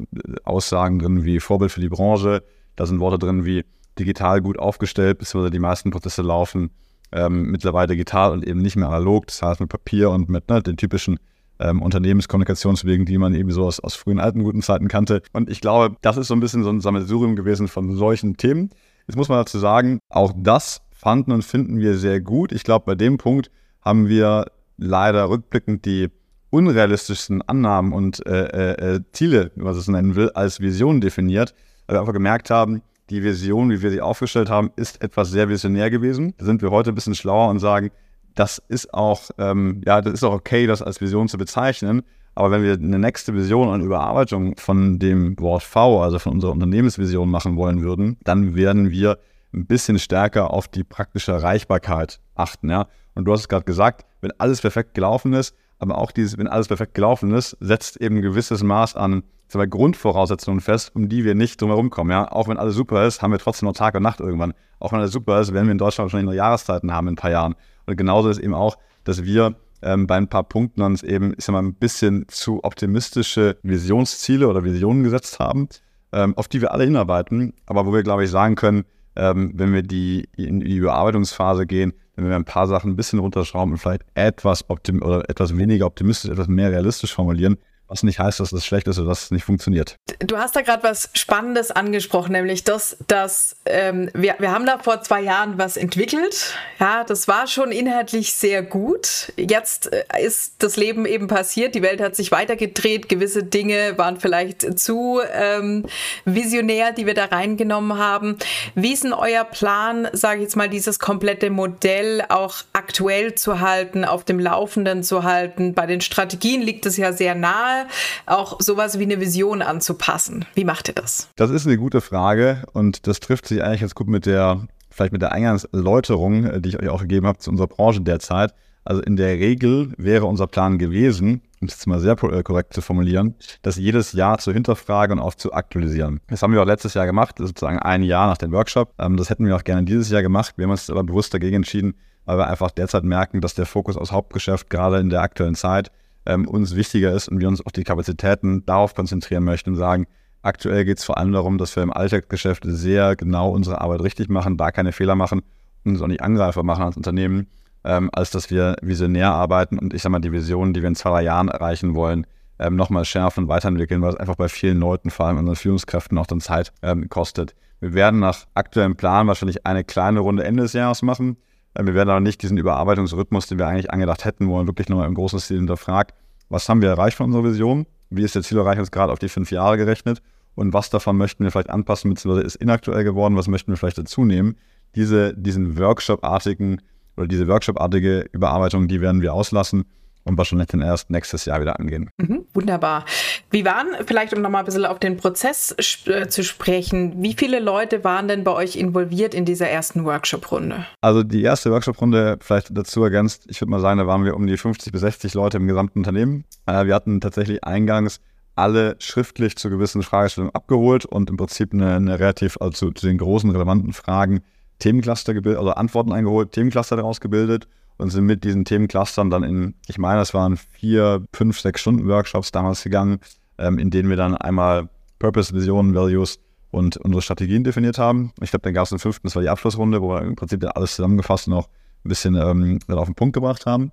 Aussagen 0.45 0.99
drin 0.99 1.25
wie 1.25 1.41
Vorbild 1.41 1.73
für 1.73 1.81
die 1.81 1.89
Branche, 1.89 2.43
da 2.77 2.87
sind 2.87 3.01
Worte 3.01 3.19
drin 3.19 3.45
wie 3.45 3.65
digital 3.99 4.43
gut 4.43 4.59
aufgestellt, 4.59 5.19
beziehungsweise 5.19 5.51
die 5.51 5.59
meisten 5.59 5.91
Prozesse 5.91 6.23
laufen 6.23 6.71
ähm, 7.13 7.51
mittlerweile 7.51 7.89
digital 7.89 8.33
und 8.33 8.47
eben 8.47 8.61
nicht 8.61 8.77
mehr 8.77 8.89
analog, 8.89 9.27
das 9.27 9.41
heißt 9.41 9.61
mit 9.61 9.71
Papier 9.71 10.11
und 10.11 10.29
mit 10.29 10.49
ne, 10.49 10.63
den 10.63 10.77
typischen 10.77 11.19
ähm, 11.61 11.81
Unternehmenskommunikationswegen, 11.81 13.07
die 13.07 13.17
man 13.17 13.35
eben 13.35 13.51
so 13.51 13.65
aus, 13.65 13.81
aus 13.81 13.95
frühen 13.95 14.19
alten 14.19 14.43
guten 14.43 14.61
Zeiten 14.61 14.89
kannte. 14.89 15.23
Und 15.33 15.49
ich 15.49 15.61
glaube, 15.61 15.97
das 16.03 16.17
ist 16.17 16.27
so 16.27 16.35
ein 16.35 16.41
bisschen 16.41 16.65
so 16.65 16.71
ein 16.71 16.81
Sammelsurium 16.81 17.37
gewesen 17.37 17.69
von 17.69 17.95
solchen 17.97 18.37
Themen. 18.37 18.71
Jetzt 19.07 19.17
muss 19.17 19.29
man 19.29 19.39
dazu 19.39 19.59
sagen, 19.59 19.99
auch 20.09 20.33
das 20.37 20.83
fanden 20.93 21.33
und 21.33 21.43
finden 21.43 21.79
wir 21.79 21.97
sehr 21.97 22.21
gut. 22.21 22.53
Ich 22.53 22.65
glaube, 22.65 22.87
bei 22.87 22.95
dem 22.95 23.19
Punkt 23.19 23.51
haben 23.83 24.09
wir 24.09 24.47
leider 24.79 25.29
rückblickend 25.29 25.85
die 25.85 26.11
unrealistischsten 26.51 27.43
Annahmen 27.43 27.93
und 27.93 28.25
äh, 28.27 28.47
äh, 28.47 28.95
äh 28.95 29.01
Ziele, 29.13 29.51
was 29.57 29.77
es 29.77 29.89
nennen 29.89 30.15
will, 30.15 30.31
als 30.31 30.61
Vision 30.61 31.01
definiert, 31.01 31.55
weil 31.87 31.97
wir 31.97 32.01
einfach 32.01 32.13
gemerkt 32.13 32.51
haben, 32.51 32.83
die 33.11 33.23
Vision, 33.23 33.71
wie 33.71 33.83
wir 33.83 33.91
sie 33.91 34.01
aufgestellt 34.01 34.49
haben, 34.49 34.71
ist 34.77 35.03
etwas 35.03 35.31
sehr 35.31 35.49
visionär 35.49 35.91
gewesen. 35.91 36.35
Da 36.39 36.47
sind 36.47 36.63
wir 36.63 36.71
heute 36.71 36.91
ein 36.91 36.95
bisschen 36.95 37.15
schlauer 37.15 37.51
und 37.51 37.59
sagen, 37.59 37.91
das 38.35 38.63
ist 38.69 38.95
auch, 38.95 39.31
ähm, 39.39 39.83
ja, 39.85 40.01
das 40.01 40.15
ist 40.15 40.25
auch 40.25 40.33
okay, 40.33 40.67
das 40.67 40.81
als 40.81 41.01
Vision 41.01 41.29
zu 41.29 41.37
bezeichnen. 41.37 42.03
Aber 42.35 42.51
wenn 42.51 42.63
wir 42.63 42.75
eine 42.75 42.99
nächste 42.99 43.35
Vision 43.35 43.69
und 43.69 43.83
Überarbeitung 43.83 44.57
von 44.57 44.99
dem 44.99 45.39
Wort 45.39 45.63
V, 45.63 46.03
also 46.03 46.19
von 46.19 46.33
unserer 46.33 46.53
Unternehmensvision 46.53 47.31
machen 47.31 47.57
wollen 47.57 47.83
würden, 47.83 48.17
dann 48.25 48.57
werden 48.57 48.91
wir 48.91 49.19
ein 49.53 49.67
bisschen 49.67 49.99
stärker 49.99 50.51
auf 50.51 50.67
die 50.67 50.83
praktische 50.83 51.33
Erreichbarkeit 51.33 52.19
achten. 52.35 52.71
Ja? 52.71 52.89
Und 53.15 53.27
du 53.27 53.33
hast 53.33 53.41
es 53.41 53.49
gerade 53.49 53.65
gesagt, 53.65 54.05
wenn 54.21 54.33
alles 54.39 54.61
perfekt 54.61 54.95
gelaufen 54.95 55.33
ist, 55.33 55.55
aber 55.79 55.99
auch 55.99 56.11
dieses, 56.11 56.39
wenn 56.39 56.49
alles 56.49 56.69
perfekt 56.69 56.95
gelaufen 56.95 57.33
ist, 57.33 57.57
setzt 57.61 58.01
eben 58.01 58.17
ein 58.17 58.23
gewisses 58.23 58.63
Maß 58.63 58.97
an 58.97 59.23
zwei 59.47 59.67
Grundvoraussetzungen 59.67 60.61
fest, 60.61 60.91
um 60.95 61.09
die 61.09 61.25
wir 61.25 61.35
nicht 61.35 61.61
drumherum 61.61 61.91
kommen. 61.91 62.11
Ja? 62.11 62.31
Auch 62.33 62.49
wenn 62.49 62.57
alles 62.57 62.75
super 62.75 63.07
ist, 63.07 63.23
haben 63.23 63.31
wir 63.31 63.39
trotzdem 63.39 63.69
noch 63.69 63.75
Tag 63.75 63.95
und 63.95 64.03
Nacht 64.03 64.19
irgendwann. 64.19 64.55
Auch 64.81 64.93
wenn 64.93 64.99
alles 64.99 65.13
super 65.13 65.41
ist, 65.41 65.53
werden 65.53 65.67
wir 65.67 65.73
in 65.73 65.79
Deutschland 65.79 66.07
wahrscheinlich 66.07 66.35
noch 66.35 66.37
Jahreszeiten 66.37 66.93
haben 66.93 67.09
in 67.09 67.13
ein 67.13 67.17
paar 67.17 67.31
Jahren. 67.31 67.55
Und 67.87 67.97
genauso 67.97 68.29
ist 68.29 68.39
eben 68.39 68.55
auch, 68.55 68.77
dass 69.05 69.25
wir 69.25 69.55
ähm, 69.85 70.07
bei 70.07 70.17
ein 70.17 70.29
paar 70.29 70.45
Punkten 70.45 70.83
uns 70.83 71.03
eben, 71.03 71.35
ich 71.37 71.45
sag 71.45 71.53
mal, 71.53 71.63
ein 71.63 71.75
bisschen 71.75 72.25
zu 72.29 72.65
optimistische 72.65 73.59
Visionsziele 73.63 74.49
oder 74.49 74.65
Visionen 74.65 75.05
gesetzt 75.05 75.39
haben, 75.39 75.69
ähm, 76.13 76.37
auf 76.37 76.49
die 76.49 76.61
wir 76.61 76.73
alle 76.73 76.85
hinarbeiten, 76.85 77.53
aber 77.67 77.87
wo 77.87 77.93
wir, 77.93 78.03
glaube 78.03 78.25
ich, 78.25 78.31
sagen 78.31 78.55
können, 78.55 78.85
ähm, 79.15 79.53
wenn 79.55 79.73
wir 79.73 79.83
die 79.83 80.29
in 80.37 80.61
die 80.61 80.77
Überarbeitungsphase 80.77 81.67
gehen, 81.67 81.93
wenn 82.17 82.29
wir 82.29 82.37
ein 82.37 82.45
paar 82.45 82.67
Sachen 82.67 82.93
ein 82.93 82.97
bisschen 82.97 83.19
runterschrauben 83.19 83.73
und 83.73 83.79
vielleicht 83.79 84.05
etwas 84.15 84.69
optim 84.71 85.03
oder 85.03 85.29
etwas 85.29 85.57
weniger 85.57 85.87
optimistisch, 85.87 86.31
etwas 86.31 86.49
mehr 86.49 86.71
realistisch 86.71 87.15
formulieren, 87.15 87.59
was 87.95 88.03
nicht 88.03 88.19
heißt, 88.19 88.41
dass 88.41 88.51
das 88.51 88.67
schlecht 88.67 88.89
ist 88.89 88.99
oder 88.99 89.09
dass 89.09 89.25
es 89.25 89.31
nicht 89.31 89.45
funktioniert. 89.45 89.97
Du 90.19 90.37
hast 90.37 90.57
da 90.57 90.63
gerade 90.63 90.83
was 90.83 91.11
Spannendes 91.15 91.71
angesprochen, 91.71 92.33
nämlich 92.33 92.65
das, 92.65 92.97
dass 93.07 93.57
ähm, 93.67 94.11
wir, 94.15 94.35
wir 94.41 94.51
haben 94.51 94.67
da 94.67 94.79
vor 94.79 95.01
zwei 95.03 95.21
Jahren 95.21 95.59
was 95.59 95.77
entwickelt. 95.77 96.55
Ja, 96.81 97.05
das 97.05 97.29
war 97.29 97.47
schon 97.47 97.71
inhaltlich 97.71 98.33
sehr 98.33 98.63
gut. 98.63 99.33
Jetzt 99.37 99.93
äh, 99.93 100.05
ist 100.21 100.57
das 100.59 100.77
Leben 100.77 101.07
eben 101.07 101.29
passiert, 101.29 101.77
die 101.77 101.83
Welt 101.83 102.01
hat 102.01 102.17
sich 102.17 102.33
weitergedreht, 102.33 103.09
gewisse 103.09 103.45
Dinge 103.45 103.97
waren 103.97 104.19
vielleicht 104.19 104.79
zu 104.79 105.21
ähm, 105.33 105.87
visionär, 106.25 106.91
die 106.91 107.07
wir 107.07 107.15
da 107.15 107.27
reingenommen 107.27 107.97
haben. 107.97 108.39
Wie 108.75 108.93
ist 108.93 109.05
denn 109.05 109.13
euer 109.13 109.45
Plan, 109.45 110.09
sage 110.13 110.39
ich 110.39 110.43
jetzt 110.43 110.57
mal, 110.57 110.69
dieses 110.69 110.99
komplette 110.99 111.49
Modell 111.51 112.25
auch 112.29 112.57
aktuell 112.73 113.37
zu 113.37 113.61
halten, 113.61 114.05
auf 114.05 114.25
dem 114.25 114.41
Laufenden 114.41 115.05
zu 115.05 115.23
halten? 115.23 115.75
Bei 115.75 115.87
den 115.87 116.01
Strategien 116.01 116.61
liegt 116.61 116.87
es 116.87 116.97
ja 116.97 117.13
sehr 117.13 117.37
nahe 117.37 117.84
auch 118.27 118.61
sowas 118.61 118.99
wie 118.99 119.05
eine 119.05 119.21
Vision 119.21 119.63
anzupassen. 119.63 120.45
Wie 120.55 120.65
macht 120.65 120.89
ihr 120.89 120.95
das? 120.95 121.29
Das 121.37 121.51
ist 121.51 121.67
eine 121.67 121.77
gute 121.77 122.01
Frage 122.01 122.65
und 122.73 123.07
das 123.07 123.21
trifft 123.21 123.47
sich 123.47 123.63
eigentlich 123.63 123.81
ganz 123.81 123.95
gut 123.95 124.09
mit 124.09 124.27
der, 124.27 124.67
vielleicht 124.91 125.13
mit 125.13 125.23
der 125.23 125.33
Eingangserläuterung, 125.33 126.45
äh, 126.45 126.61
die 126.61 126.71
ich 126.71 126.81
euch 126.81 126.89
auch 126.89 127.01
gegeben 127.01 127.27
habe 127.27 127.39
zu 127.39 127.51
unserer 127.51 127.69
Branche 127.69 128.01
derzeit. 128.01 128.55
Also 128.85 129.01
in 129.01 129.17
der 129.17 129.39
Regel 129.39 129.93
wäre 129.97 130.27
unser 130.27 130.47
Plan 130.47 130.79
gewesen, 130.79 131.41
um 131.61 131.69
es 131.69 131.75
jetzt 131.75 131.87
mal 131.87 132.01
sehr 132.01 132.23
äh, 132.23 132.43
korrekt 132.43 132.75
zu 132.75 132.83
formulieren, 132.83 133.35
das 133.63 133.77
jedes 133.77 134.13
Jahr 134.13 134.39
zu 134.39 134.53
hinterfragen 134.53 135.19
und 135.19 135.25
auch 135.25 135.35
zu 135.35 135.55
aktualisieren. 135.55 136.21
Das 136.29 136.43
haben 136.43 136.53
wir 136.53 136.61
auch 136.61 136.67
letztes 136.67 136.93
Jahr 136.95 137.07
gemacht, 137.07 137.37
sozusagen 137.39 137.79
ein 137.79 138.03
Jahr 138.03 138.27
nach 138.27 138.37
dem 138.37 138.53
Workshop. 138.53 138.93
Ähm, 138.99 139.17
das 139.17 139.31
hätten 139.31 139.47
wir 139.47 139.57
auch 139.57 139.65
gerne 139.65 139.85
dieses 139.85 140.11
Jahr 140.11 140.23
gemacht. 140.23 140.55
Wir 140.57 140.65
haben 140.65 140.73
uns 140.73 140.91
aber 140.91 141.03
bewusst 141.03 141.33
dagegen 141.33 141.57
entschieden, 141.57 141.95
weil 142.27 142.37
wir 142.37 142.47
einfach 142.47 142.71
derzeit 142.71 143.05
merken, 143.05 143.41
dass 143.41 143.55
der 143.55 143.67
Fokus 143.67 143.97
aufs 143.97 144.13
Hauptgeschäft 144.13 144.69
gerade 144.69 144.99
in 144.99 145.09
der 145.09 145.23
aktuellen 145.23 145.55
Zeit 145.55 145.91
ähm, 146.27 146.49
uns 146.49 146.75
wichtiger 146.77 147.13
ist 147.13 147.29
und 147.29 147.41
wir 147.41 147.49
uns 147.49 147.65
auf 147.65 147.73
die 147.73 147.85
Kapazitäten 147.85 148.65
darauf 148.67 148.95
konzentrieren 148.95 149.45
möchten 149.45 149.71
und 149.71 149.77
sagen, 149.77 150.07
aktuell 150.43 150.85
geht 150.85 150.99
es 150.99 151.05
vor 151.05 151.19
allem 151.19 151.33
darum, 151.33 151.59
dass 151.59 151.75
wir 151.77 151.83
im 151.83 151.93
Alltagsgeschäft 151.93 152.65
sehr 152.67 153.17
genau 153.17 153.51
unsere 153.51 153.81
Arbeit 153.81 154.03
richtig 154.03 154.29
machen, 154.29 154.57
da 154.57 154.71
keine 154.71 154.93
Fehler 154.93 155.15
machen 155.15 155.43
und 155.85 155.93
uns 155.93 156.03
auch 156.03 156.07
nicht 156.07 156.23
Angreifer 156.23 156.63
machen 156.63 156.85
als 156.85 156.97
Unternehmen, 156.97 157.49
ähm, 157.85 158.11
als 158.13 158.31
dass 158.31 158.51
wir 158.51 158.77
visionär 158.83 159.33
arbeiten 159.33 159.79
und 159.79 159.95
ich 159.95 160.03
sage 160.03 160.13
mal, 160.13 160.21
die 160.21 160.33
Vision, 160.33 160.73
die 160.73 160.83
wir 160.83 160.89
in 160.89 160.95
zwei, 160.95 161.23
Jahren 161.23 161.49
erreichen 161.49 161.95
wollen, 161.95 162.27
ähm, 162.59 162.77
nochmal 162.77 163.05
schärfen 163.05 163.45
und 163.45 163.49
weiterentwickeln, 163.49 164.01
weil 164.03 164.11
es 164.11 164.17
einfach 164.17 164.37
bei 164.37 164.49
vielen 164.49 164.79
Leuten, 164.79 165.11
vor 165.11 165.27
allem 165.27 165.39
unseren 165.39 165.57
Führungskräften, 165.57 166.17
auch 166.19 166.27
dann 166.27 166.41
Zeit 166.41 166.73
ähm, 166.83 167.09
kostet. 167.09 167.55
Wir 167.81 167.95
werden 167.95 168.21
nach 168.21 168.47
aktuellem 168.55 168.97
Plan 168.97 169.27
wahrscheinlich 169.27 169.67
eine 169.67 169.85
kleine 169.85 170.21
Runde 170.21 170.45
Ende 170.45 170.63
des 170.63 170.73
Jahres 170.73 171.03
machen. 171.03 171.37
Wir 171.77 171.95
werden 171.95 172.11
aber 172.11 172.21
nicht 172.21 172.43
diesen 172.43 172.57
Überarbeitungsrhythmus, 172.57 173.47
den 173.47 173.59
wir 173.59 173.67
eigentlich 173.67 173.91
angedacht 173.91 174.25
hätten, 174.25 174.49
wo 174.49 174.57
man 174.57 174.67
wirklich 174.67 174.89
nochmal 174.89 175.09
im 175.09 175.15
großen 175.15 175.41
Stil 175.41 175.57
hinterfragt, 175.59 176.15
was 176.49 176.69
haben 176.69 176.83
wir 176.83 176.91
erreicht 176.91 177.17
von 177.17 177.27
unserer 177.27 177.45
Vision, 177.45 177.87
wie 178.11 178.23
ist 178.23 178.35
der 178.35 178.43
Zielerreichungsgrad 178.43 179.11
auf 179.11 179.19
die 179.19 179.29
fünf 179.29 179.51
Jahre 179.51 179.77
gerechnet? 179.77 180.23
Und 180.55 180.73
was 180.73 180.89
davon 180.89 181.17
möchten 181.17 181.43
wir 181.43 181.51
vielleicht 181.51 181.71
anpassen, 181.71 182.11
beziehungsweise 182.11 182.47
ist 182.47 182.57
inaktuell 182.57 183.03
geworden, 183.03 183.37
was 183.37 183.49
möchten 183.49 183.73
wir 183.73 183.77
vielleicht 183.77 183.99
dazu 183.99 184.25
nehmen. 184.25 184.57
Diese, 184.95 185.35
diesen 185.35 185.77
Workshop-artigen 185.77 186.81
oder 187.17 187.27
diese 187.27 187.49
Workshop-artige 187.49 188.27
Überarbeitung, 188.31 188.87
die 188.87 189.01
werden 189.01 189.21
wir 189.21 189.35
auslassen 189.35 189.85
und 190.25 190.39
wahrscheinlich 190.39 190.69
dann 190.69 190.81
erst 190.81 191.11
nächstes 191.11 191.45
Jahr 191.45 191.61
wieder 191.61 191.79
angehen. 191.79 192.11
Mhm, 192.19 192.47
wunderbar. 192.53 193.05
Wie 193.51 193.65
waren, 193.65 193.89
vielleicht 194.07 194.35
um 194.35 194.43
nochmal 194.43 194.63
ein 194.63 194.65
bisschen 194.65 194.87
auf 194.87 194.99
den 194.99 195.17
Prozess 195.17 195.75
äh, 196.07 196.29
zu 196.29 196.43
sprechen, 196.43 197.23
wie 197.23 197.35
viele 197.35 197.61
Leute 197.61 198.05
waren 198.05 198.29
denn 198.29 198.45
bei 198.45 198.53
euch 198.53 198.77
involviert 198.77 199.35
in 199.35 199.45
dieser 199.45 199.69
ersten 199.69 200.05
Workshop-Runde? 200.05 200.87
Also 201.01 201.23
die 201.23 201.43
erste 201.43 201.71
Workshop-Runde, 201.71 202.39
vielleicht 202.41 202.77
dazu 202.77 203.05
ergänzt, 203.05 203.45
ich 203.49 203.61
würde 203.61 203.71
mal 203.71 203.81
sagen, 203.81 203.99
da 203.99 204.07
waren 204.07 204.25
wir 204.25 204.35
um 204.35 204.47
die 204.47 204.57
50 204.57 204.93
bis 204.93 205.03
60 205.03 205.35
Leute 205.35 205.59
im 205.59 205.67
gesamten 205.67 206.01
Unternehmen. 206.01 206.45
Äh, 206.67 206.87
wir 206.87 206.95
hatten 206.95 207.21
tatsächlich 207.21 207.63
eingangs 207.65 208.21
alle 208.57 208.97
schriftlich 209.01 209.57
zu 209.57 209.69
gewissen 209.69 210.03
Fragestellungen 210.03 210.55
abgeholt 210.55 211.05
und 211.05 211.29
im 211.29 211.37
Prinzip 211.37 211.73
eine, 211.73 211.97
eine 211.97 212.19
relativ, 212.21 212.57
also 212.61 212.71
zu, 212.71 212.91
zu 212.93 213.07
den 213.07 213.19
großen 213.19 213.51
relevanten 213.51 213.93
Fragen 213.93 214.43
Themencluster 214.79 215.35
gebildet, 215.35 215.59
also 215.59 215.73
Antworten 215.73 216.13
eingeholt, 216.13 216.53
Themencluster 216.53 216.97
daraus 216.97 217.21
gebildet 217.21 217.69
und 217.97 218.11
sind 218.11 218.25
mit 218.25 218.45
diesen 218.45 218.65
Themenclustern 218.65 219.31
dann 219.31 219.43
in, 219.43 219.75
ich 219.87 219.99
meine, 219.99 220.21
es 220.21 220.35
waren 220.35 220.57
vier, 220.57 221.25
fünf, 221.33 221.61
sechs 221.61 221.81
Stunden 221.81 222.09
Workshops 222.09 222.53
damals 222.53 222.83
gegangen, 222.83 223.21
ähm, 223.59 223.79
in 223.79 223.91
denen 223.91 224.09
wir 224.09 224.17
dann 224.17 224.37
einmal 224.37 224.89
Purpose, 225.19 225.55
Visionen, 225.55 225.95
Values 225.95 226.41
und 226.71 226.97
unsere 226.97 227.23
Strategien 227.23 227.65
definiert 227.65 227.99
haben. 227.99 228.33
Ich 228.41 228.51
glaube, 228.51 228.63
dann 228.63 228.75
gab 228.75 228.85
es 228.85 228.93
einen 228.93 228.99
fünften, 228.99 229.27
das 229.27 229.37
war 229.37 229.43
die 229.43 229.49
Abschlussrunde, 229.49 230.03
wo 230.03 230.11
wir 230.11 230.23
im 230.23 230.37
Prinzip 230.37 230.65
alles 230.75 230.97
zusammengefasst 230.97 231.47
und 231.47 231.55
auch 231.55 231.69
ein 232.05 232.09
bisschen 232.09 232.35
ähm, 232.35 232.81
auf 232.89 233.07
den 233.07 233.15
Punkt 233.15 233.35
gebracht 233.35 233.67
haben. 233.67 233.93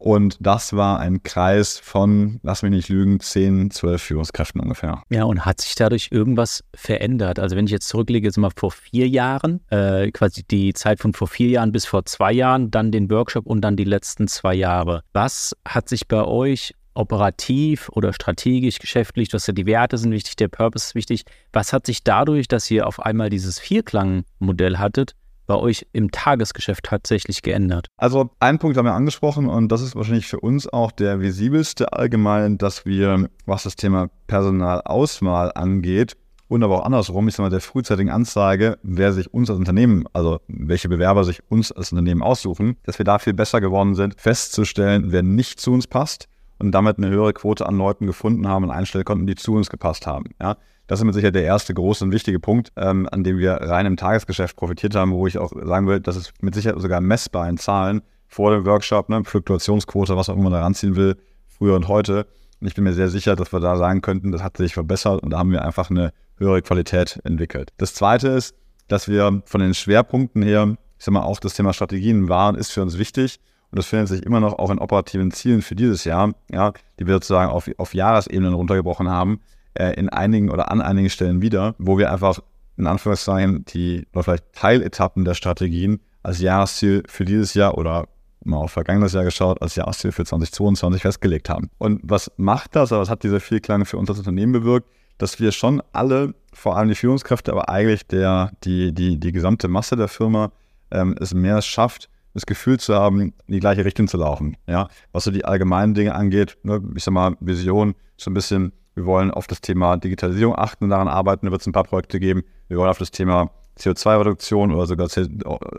Und 0.00 0.38
das 0.40 0.74
war 0.74 0.98
ein 0.98 1.22
Kreis 1.22 1.78
von, 1.78 2.40
lass 2.42 2.62
mich 2.62 2.70
nicht 2.70 2.88
lügen, 2.88 3.20
10, 3.20 3.70
12 3.70 4.02
Führungskräften 4.02 4.58
ungefähr. 4.58 5.02
Ja, 5.10 5.24
und 5.24 5.44
hat 5.44 5.60
sich 5.60 5.74
dadurch 5.74 6.08
irgendwas 6.10 6.64
verändert? 6.74 7.38
Also 7.38 7.54
wenn 7.54 7.66
ich 7.66 7.70
jetzt 7.70 7.86
zurücklege, 7.86 8.26
jetzt 8.26 8.38
mal 8.38 8.50
vor 8.56 8.70
vier 8.70 9.06
Jahren, 9.06 9.60
äh, 9.68 10.10
quasi 10.10 10.42
die 10.42 10.72
Zeit 10.72 11.00
von 11.00 11.12
vor 11.12 11.28
vier 11.28 11.50
Jahren 11.50 11.70
bis 11.70 11.84
vor 11.84 12.06
zwei 12.06 12.32
Jahren, 12.32 12.70
dann 12.70 12.92
den 12.92 13.10
Workshop 13.10 13.44
und 13.44 13.60
dann 13.60 13.76
die 13.76 13.84
letzten 13.84 14.26
zwei 14.26 14.54
Jahre. 14.54 15.02
Was 15.12 15.54
hat 15.68 15.90
sich 15.90 16.08
bei 16.08 16.24
euch 16.24 16.74
operativ 16.94 17.90
oder 17.90 18.14
strategisch, 18.14 18.78
geschäftlich, 18.78 19.28
du 19.28 19.34
hast 19.34 19.46
ja 19.46 19.52
die 19.52 19.66
Werte 19.66 19.98
sind 19.98 20.12
wichtig, 20.12 20.36
der 20.36 20.48
Purpose 20.48 20.88
ist 20.88 20.94
wichtig. 20.94 21.24
Was 21.52 21.74
hat 21.74 21.86
sich 21.86 22.04
dadurch, 22.04 22.48
dass 22.48 22.70
ihr 22.70 22.86
auf 22.86 23.00
einmal 23.00 23.28
dieses 23.28 23.58
Vierklang-Modell 23.58 24.78
hattet, 24.78 25.14
bei 25.50 25.56
euch 25.56 25.84
im 25.92 26.12
Tagesgeschäft 26.12 26.84
tatsächlich 26.84 27.42
geändert? 27.42 27.88
Also 27.96 28.30
einen 28.38 28.60
Punkt 28.60 28.76
haben 28.76 28.84
wir 28.84 28.94
angesprochen 28.94 29.48
und 29.48 29.72
das 29.72 29.82
ist 29.82 29.96
wahrscheinlich 29.96 30.28
für 30.28 30.38
uns 30.38 30.68
auch 30.68 30.92
der 30.92 31.20
visibelste 31.20 31.92
allgemein, 31.92 32.56
dass 32.56 32.86
wir, 32.86 33.28
was 33.46 33.64
das 33.64 33.74
Thema 33.74 34.10
Personalauswahl 34.28 35.50
angeht, 35.52 36.16
und 36.46 36.62
aber 36.62 36.80
auch 36.80 36.84
andersrum, 36.84 37.26
ich 37.26 37.34
sage 37.34 37.46
mal, 37.46 37.50
der 37.50 37.60
frühzeitigen 37.60 38.10
Anzeige, 38.10 38.78
wer 38.82 39.12
sich 39.12 39.32
uns 39.34 39.50
als 39.50 39.58
Unternehmen, 39.58 40.04
also 40.12 40.40
welche 40.46 40.88
Bewerber 40.88 41.24
sich 41.24 41.40
uns 41.48 41.72
als 41.72 41.90
Unternehmen 41.90 42.22
aussuchen, 42.22 42.76
dass 42.84 42.98
wir 42.98 43.04
da 43.04 43.18
viel 43.18 43.34
besser 43.34 43.60
geworden 43.60 43.96
sind, 43.96 44.20
festzustellen, 44.20 45.12
wer 45.12 45.22
nicht 45.22 45.60
zu 45.60 45.72
uns 45.72 45.88
passt 45.88 46.28
und 46.60 46.72
damit 46.72 46.98
eine 46.98 47.08
höhere 47.08 47.32
Quote 47.32 47.66
an 47.66 47.76
Leuten 47.76 48.06
gefunden 48.06 48.46
haben 48.46 48.64
und 48.64 48.70
einstellen 48.70 49.04
konnten, 49.04 49.26
die 49.26 49.34
zu 49.34 49.54
uns 49.54 49.70
gepasst 49.70 50.06
haben. 50.06 50.26
Ja? 50.40 50.56
Das 50.90 50.98
ist 50.98 51.04
mit 51.04 51.14
Sicherheit 51.14 51.36
der 51.36 51.44
erste 51.44 51.72
große 51.72 52.04
und 52.04 52.10
wichtige 52.10 52.40
Punkt, 52.40 52.72
ähm, 52.74 53.08
an 53.12 53.22
dem 53.22 53.38
wir 53.38 53.52
rein 53.52 53.86
im 53.86 53.96
Tagesgeschäft 53.96 54.56
profitiert 54.56 54.96
haben, 54.96 55.12
wo 55.12 55.28
ich 55.28 55.38
auch 55.38 55.52
sagen 55.62 55.86
will, 55.86 56.00
das 56.00 56.16
ist 56.16 56.32
mit 56.42 56.52
Sicherheit 56.52 56.80
sogar 56.80 57.00
messbar 57.00 57.48
in 57.48 57.58
Zahlen 57.58 58.02
vor 58.26 58.50
dem 58.50 58.66
Workshop, 58.66 59.08
ne, 59.08 59.22
Fluktuationsquote, 59.22 60.16
was 60.16 60.28
auch 60.28 60.34
immer 60.34 60.50
man 60.50 60.54
da 60.54 60.62
ranziehen 60.62 60.96
will, 60.96 61.16
früher 61.46 61.76
und 61.76 61.86
heute. 61.86 62.26
Und 62.60 62.66
ich 62.66 62.74
bin 62.74 62.82
mir 62.82 62.92
sehr 62.92 63.08
sicher, 63.08 63.36
dass 63.36 63.52
wir 63.52 63.60
da 63.60 63.76
sagen 63.76 64.00
könnten, 64.00 64.32
das 64.32 64.42
hat 64.42 64.56
sich 64.56 64.74
verbessert 64.74 65.22
und 65.22 65.30
da 65.30 65.38
haben 65.38 65.52
wir 65.52 65.64
einfach 65.64 65.90
eine 65.90 66.12
höhere 66.38 66.60
Qualität 66.60 67.20
entwickelt. 67.22 67.70
Das 67.76 67.94
zweite 67.94 68.26
ist, 68.26 68.56
dass 68.88 69.06
wir 69.06 69.42
von 69.44 69.60
den 69.60 69.74
Schwerpunkten 69.74 70.42
her, 70.42 70.76
ich 70.98 71.04
sag 71.04 71.12
mal, 71.12 71.22
auch 71.22 71.38
das 71.38 71.54
Thema 71.54 71.72
Strategien 71.72 72.28
waren, 72.28 72.56
ist 72.56 72.72
für 72.72 72.82
uns 72.82 72.98
wichtig. 72.98 73.38
Und 73.70 73.78
das 73.78 73.86
findet 73.86 74.08
sich 74.08 74.24
immer 74.24 74.40
noch 74.40 74.58
auch 74.58 74.70
in 74.70 74.80
operativen 74.80 75.30
Zielen 75.30 75.62
für 75.62 75.76
dieses 75.76 76.02
Jahr, 76.02 76.32
ja, 76.50 76.72
die 76.98 77.06
wir 77.06 77.14
sozusagen 77.14 77.52
auf, 77.52 77.70
auf 77.78 77.94
Jahresebenen 77.94 78.54
runtergebrochen 78.54 79.08
haben, 79.08 79.38
äh, 79.74 79.94
in 79.94 80.08
einigen 80.08 80.50
oder 80.50 80.70
an 80.70 80.80
einigen 80.80 81.10
Stellen 81.10 81.42
wieder, 81.42 81.74
wo 81.78 81.98
wir 81.98 82.12
einfach 82.12 82.40
in 82.76 82.86
Anführungszeichen 82.86 83.64
die 83.66 84.06
oder 84.12 84.24
vielleicht 84.24 84.52
Teiletappen 84.52 85.24
der 85.24 85.34
Strategien 85.34 86.00
als 86.22 86.40
Jahresziel 86.40 87.02
für 87.06 87.24
dieses 87.24 87.54
Jahr 87.54 87.78
oder 87.78 88.08
mal 88.44 88.56
auf 88.56 88.72
vergangenes 88.72 89.12
Jahr 89.12 89.24
geschaut, 89.24 89.60
als 89.60 89.76
Jahresziel 89.76 90.12
für 90.12 90.24
2022 90.24 91.02
festgelegt 91.02 91.48
haben. 91.48 91.70
Und 91.78 92.00
was 92.02 92.30
macht 92.36 92.74
das, 92.74 92.90
was 92.90 93.10
hat 93.10 93.22
dieser 93.22 93.40
Vielklang 93.40 93.84
für 93.84 93.98
uns 93.98 94.08
als 94.08 94.18
Unternehmen 94.18 94.52
bewirkt? 94.52 94.88
Dass 95.18 95.38
wir 95.38 95.52
schon 95.52 95.82
alle, 95.92 96.34
vor 96.52 96.76
allem 96.76 96.88
die 96.88 96.94
Führungskräfte, 96.94 97.52
aber 97.52 97.68
eigentlich 97.68 98.06
der, 98.06 98.52
die, 98.64 98.92
die, 98.94 99.20
die 99.20 99.32
gesamte 99.32 99.68
Masse 99.68 99.96
der 99.96 100.08
Firma 100.08 100.52
ähm, 100.90 101.14
es 101.20 101.34
mehr 101.34 101.60
schafft, 101.60 102.08
das 102.32 102.46
Gefühl 102.46 102.78
zu 102.78 102.94
haben, 102.94 103.20
in 103.20 103.32
die 103.48 103.60
gleiche 103.60 103.84
Richtung 103.84 104.08
zu 104.08 104.16
laufen. 104.16 104.56
Ja? 104.66 104.88
Was 105.12 105.24
so 105.24 105.30
die 105.30 105.44
allgemeinen 105.44 105.94
Dinge 105.94 106.14
angeht, 106.14 106.56
ne, 106.62 106.80
ich 106.94 107.04
sag 107.04 107.12
mal, 107.12 107.36
Vision, 107.40 107.94
so 108.16 108.30
ein 108.30 108.34
bisschen 108.34 108.72
wir 108.94 109.06
wollen 109.06 109.30
auf 109.30 109.46
das 109.46 109.60
Thema 109.60 109.96
Digitalisierung 109.96 110.56
achten 110.56 110.84
und 110.84 110.90
daran 110.90 111.08
arbeiten. 111.08 111.46
Da 111.46 111.52
wird 111.52 111.60
es 111.60 111.66
ein 111.66 111.72
paar 111.72 111.84
Projekte 111.84 112.20
geben. 112.20 112.42
Wir 112.68 112.76
wollen 112.76 112.90
auf 112.90 112.98
das 112.98 113.10
Thema 113.10 113.50
CO2-Reduktion 113.78 114.72
oder 114.72 114.86
sogar 114.86 115.08